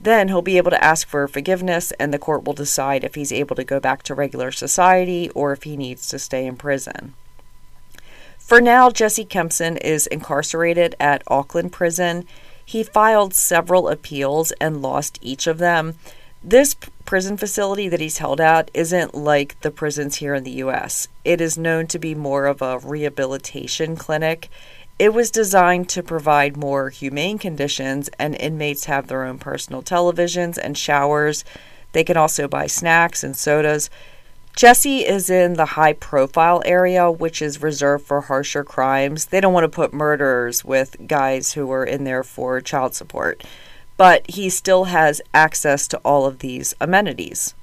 Then 0.00 0.28
he'll 0.28 0.42
be 0.42 0.56
able 0.56 0.72
to 0.72 0.84
ask 0.84 1.08
for 1.08 1.26
forgiveness, 1.28 1.92
and 1.92 2.12
the 2.12 2.18
court 2.18 2.44
will 2.44 2.52
decide 2.52 3.04
if 3.04 3.14
he's 3.14 3.32
able 3.32 3.56
to 3.56 3.64
go 3.64 3.80
back 3.80 4.02
to 4.04 4.14
regular 4.14 4.50
society 4.50 5.30
or 5.30 5.52
if 5.52 5.62
he 5.62 5.76
needs 5.76 6.08
to 6.08 6.18
stay 6.18 6.46
in 6.46 6.56
prison. 6.56 7.14
For 8.38 8.60
now, 8.60 8.90
Jesse 8.90 9.24
Kempson 9.24 9.76
is 9.78 10.06
incarcerated 10.06 10.94
at 11.00 11.22
Auckland 11.26 11.72
Prison. 11.72 12.26
He 12.64 12.82
filed 12.82 13.34
several 13.34 13.88
appeals 13.88 14.52
and 14.60 14.82
lost 14.82 15.18
each 15.22 15.46
of 15.46 15.58
them. 15.58 15.94
This 16.48 16.76
prison 17.04 17.36
facility 17.36 17.88
that 17.88 17.98
he's 17.98 18.18
held 18.18 18.40
at 18.40 18.70
isn't 18.72 19.16
like 19.16 19.60
the 19.62 19.72
prisons 19.72 20.14
here 20.16 20.32
in 20.32 20.44
the 20.44 20.62
US. 20.62 21.08
It 21.24 21.40
is 21.40 21.58
known 21.58 21.88
to 21.88 21.98
be 21.98 22.14
more 22.14 22.46
of 22.46 22.62
a 22.62 22.78
rehabilitation 22.78 23.96
clinic. 23.96 24.48
It 24.96 25.12
was 25.12 25.32
designed 25.32 25.88
to 25.88 26.04
provide 26.04 26.56
more 26.56 26.90
humane 26.90 27.38
conditions, 27.38 28.08
and 28.16 28.36
inmates 28.36 28.84
have 28.84 29.08
their 29.08 29.24
own 29.24 29.38
personal 29.38 29.82
televisions 29.82 30.56
and 30.56 30.78
showers. 30.78 31.44
They 31.90 32.04
can 32.04 32.16
also 32.16 32.46
buy 32.46 32.68
snacks 32.68 33.24
and 33.24 33.36
sodas. 33.36 33.90
Jesse 34.54 35.00
is 35.00 35.28
in 35.28 35.54
the 35.54 35.66
high 35.66 35.94
profile 35.94 36.62
area, 36.64 37.10
which 37.10 37.42
is 37.42 37.60
reserved 37.60 38.06
for 38.06 38.20
harsher 38.20 38.62
crimes. 38.62 39.26
They 39.26 39.40
don't 39.40 39.52
want 39.52 39.64
to 39.64 39.68
put 39.68 39.92
murderers 39.92 40.64
with 40.64 41.08
guys 41.08 41.54
who 41.54 41.72
are 41.72 41.84
in 41.84 42.04
there 42.04 42.22
for 42.22 42.60
child 42.60 42.94
support, 42.94 43.42
but 43.96 44.28
he 44.30 44.50
still 44.50 44.84
has 44.84 45.20
access 45.32 45.88
to 45.88 45.98
all 45.98 46.26
of 46.26 46.40
these 46.40 46.74
amenities. 46.80 47.54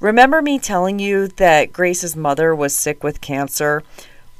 Remember 0.00 0.42
me 0.42 0.58
telling 0.58 0.98
you 0.98 1.28
that 1.28 1.72
Grace's 1.72 2.14
mother 2.14 2.54
was 2.54 2.74
sick 2.74 3.02
with 3.02 3.20
cancer? 3.20 3.82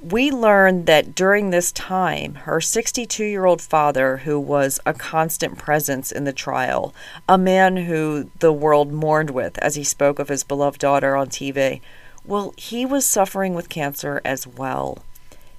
we 0.04 0.30
learned 0.30 0.84
that 0.84 1.14
during 1.14 1.48
this 1.48 1.72
time, 1.72 2.34
her 2.34 2.60
62 2.60 3.24
year 3.24 3.46
old 3.46 3.62
father, 3.62 4.18
who 4.18 4.38
was 4.38 4.78
a 4.84 4.92
constant 4.92 5.56
presence 5.56 6.12
in 6.12 6.24
the 6.24 6.32
trial, 6.32 6.94
a 7.26 7.38
man 7.38 7.76
who 7.76 8.30
the 8.40 8.52
world 8.52 8.92
mourned 8.92 9.30
with 9.30 9.56
as 9.58 9.76
he 9.76 9.84
spoke 9.84 10.18
of 10.18 10.28
his 10.28 10.44
beloved 10.44 10.78
daughter 10.78 11.16
on 11.16 11.28
TV, 11.28 11.80
well, 12.26 12.52
he 12.58 12.84
was 12.84 13.06
suffering 13.06 13.54
with 13.54 13.70
cancer 13.70 14.20
as 14.26 14.46
well. 14.46 14.98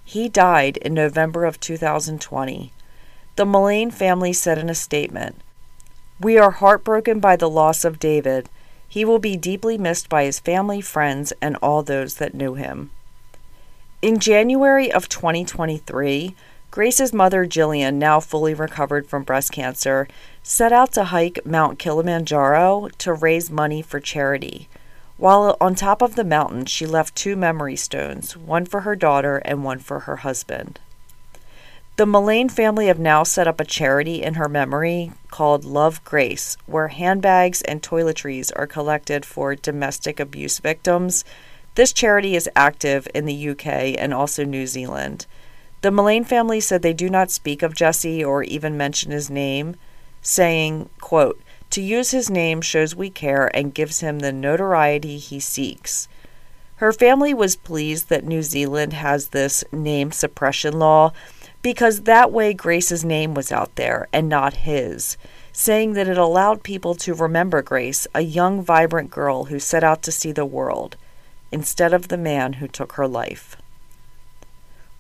He 0.03 0.29
died 0.29 0.77
in 0.77 0.93
November 0.93 1.45
of 1.45 1.59
2020. 1.59 2.71
The 3.35 3.45
Millane 3.45 3.91
family 3.91 4.31
said 4.31 4.57
in 4.57 4.69
a 4.69 4.75
statement 4.75 5.35
We 6.21 6.37
are 6.37 6.51
heartbroken 6.51 7.19
by 7.19 7.35
the 7.35 7.49
loss 7.49 7.83
of 7.83 7.99
David. 7.99 8.47
He 8.87 9.03
will 9.03 9.19
be 9.19 9.35
deeply 9.35 9.77
missed 9.77 10.07
by 10.07 10.23
his 10.23 10.39
family, 10.39 10.79
friends, 10.79 11.33
and 11.41 11.57
all 11.57 11.83
those 11.83 12.15
that 12.15 12.33
knew 12.33 12.53
him. 12.53 12.91
In 14.01 14.19
January 14.19 14.89
of 14.89 15.09
2023, 15.09 16.33
Grace's 16.71 17.11
mother, 17.11 17.45
Gillian, 17.45 17.99
now 17.99 18.21
fully 18.21 18.53
recovered 18.53 19.07
from 19.07 19.23
breast 19.23 19.51
cancer, 19.51 20.07
set 20.41 20.71
out 20.71 20.93
to 20.93 21.05
hike 21.05 21.45
Mount 21.45 21.77
Kilimanjaro 21.77 22.87
to 22.99 23.13
raise 23.13 23.49
money 23.49 23.81
for 23.81 23.99
charity. 23.99 24.69
While 25.17 25.57
on 25.59 25.75
top 25.75 26.01
of 26.01 26.15
the 26.15 26.23
mountain, 26.23 26.65
she 26.67 26.85
left 26.85 27.15
two 27.15 27.35
memory 27.35 27.75
stones, 27.75 28.37
one 28.37 28.65
for 28.65 28.81
her 28.81 28.95
daughter 28.95 29.37
and 29.39 29.65
one 29.65 29.79
for 29.79 30.01
her 30.01 30.17
husband. 30.17 30.79
The 31.97 32.05
Millane 32.05 32.51
family 32.51 32.88
have 32.88 32.99
now 32.99 33.23
set 33.23 33.47
up 33.47 33.62
a 33.62 33.65
charity 33.65 34.21
in 34.21 34.34
her 34.34 34.49
memory 34.49 35.13
called 35.31 35.63
Love 35.63 36.03
Grace, 36.03 36.58
where 36.65 36.89
handbags 36.89 37.62
and 37.62 37.81
toiletries 37.81 38.51
are 38.55 38.67
collected 38.67 39.25
for 39.25 39.55
domestic 39.55 40.19
abuse 40.19 40.60
victims 40.60 41.23
this 41.75 41.91
charity 41.91 42.38
is 42.38 42.49
active 42.55 43.05
in 43.13 43.25
the 43.25 43.49
UK 43.49 43.67
and 43.97 44.13
also 44.13 44.45
New 44.45 44.65
Zealand. 44.65 45.25
The 45.81 45.91
Millane 45.91 46.25
family 46.25 46.62
said 46.62 46.81
they 46.81 46.93
do 46.93 47.10
not 47.10 47.31
speak 47.31 47.62
of 47.62 47.75
Jesse 47.75 48.23
or 48.23 48.43
even 48.43 48.77
mention 48.77 49.12
his 49.12 49.29
name, 49.29 49.75
saying, 50.21 50.89
quote, 51.01 51.39
To 51.71 51.81
use 51.81 52.12
his 52.12 52.29
name 52.29 52.62
shows 52.62 52.95
we 52.95 53.10
care 53.10 53.53
and 53.53 53.73
gives 53.73 53.99
him 53.99 54.19
the 54.19 54.31
notoriety 54.31 55.17
he 55.17 55.39
seeks. 55.41 56.08
Her 56.77 56.93
family 56.93 57.34
was 57.34 57.58
pleased 57.58 58.08
that 58.08 58.23
New 58.23 58.41
Zealand 58.41 58.93
has 58.93 59.27
this 59.27 59.63
name 59.73 60.13
suppression 60.13 60.79
law 60.79 61.12
because 61.65 62.01
that 62.01 62.32
way 62.32 62.54
Grace's 62.54 63.04
name 63.04 63.34
was 63.34 63.51
out 63.51 63.75
there 63.75 64.08
and 64.13 64.30
not 64.30 64.54
his, 64.69 65.17
saying 65.51 65.93
that 65.93 66.08
it 66.08 66.15
allowed 66.15 66.62
people 66.62 66.93
to 66.93 67.15
remember 67.15 67.63
Grace, 67.63 68.06
a 68.13 68.21
young, 68.21 68.62
vibrant 68.62 69.10
girl 69.10 69.45
who 69.45 69.58
set 69.58 69.84
out 69.84 70.04
to 70.04 70.12
see 70.12 70.32
the 70.32 70.45
world 70.45 70.95
instead 71.51 71.91
of 71.91 72.10
the 72.10 72.19
man 72.19 72.54
who 72.54 72.67
took 72.67 72.91
her 72.91 73.08
life. 73.08 73.58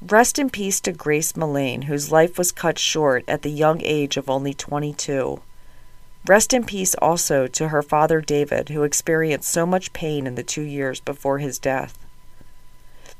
Rest 0.01 0.39
in 0.39 0.49
peace 0.49 0.81
to 0.81 0.91
Grace 0.91 1.33
Millane, 1.33 1.83
whose 1.83 2.11
life 2.11 2.35
was 2.35 2.51
cut 2.51 2.79
short 2.79 3.23
at 3.27 3.43
the 3.43 3.51
young 3.51 3.79
age 3.83 4.17
of 4.17 4.27
only 4.27 4.55
22. 4.55 5.43
Rest 6.25 6.51
in 6.51 6.63
peace 6.63 6.95
also 6.95 7.45
to 7.45 7.67
her 7.67 7.83
father 7.83 8.21
David, 8.21 8.69
who 8.69 8.81
experienced 8.81 9.51
so 9.51 9.67
much 9.67 9.93
pain 9.93 10.25
in 10.25 10.33
the 10.33 10.41
two 10.41 10.63
years 10.63 10.99
before 10.99 11.37
his 11.37 11.59
death. 11.59 11.95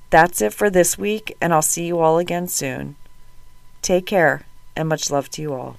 That's 0.10 0.42
it 0.42 0.52
for 0.52 0.72
this 0.72 0.98
week, 0.98 1.38
and 1.40 1.54
I'll 1.54 1.62
see 1.62 1.86
you 1.86 2.00
all 2.00 2.18
again 2.18 2.48
soon. 2.48 2.96
Take 3.86 4.08
care, 4.08 4.48
and 4.76 4.90
much 4.90 5.12
love 5.12 5.30
to 5.30 5.44
you 5.44 5.54
all. 5.54 5.78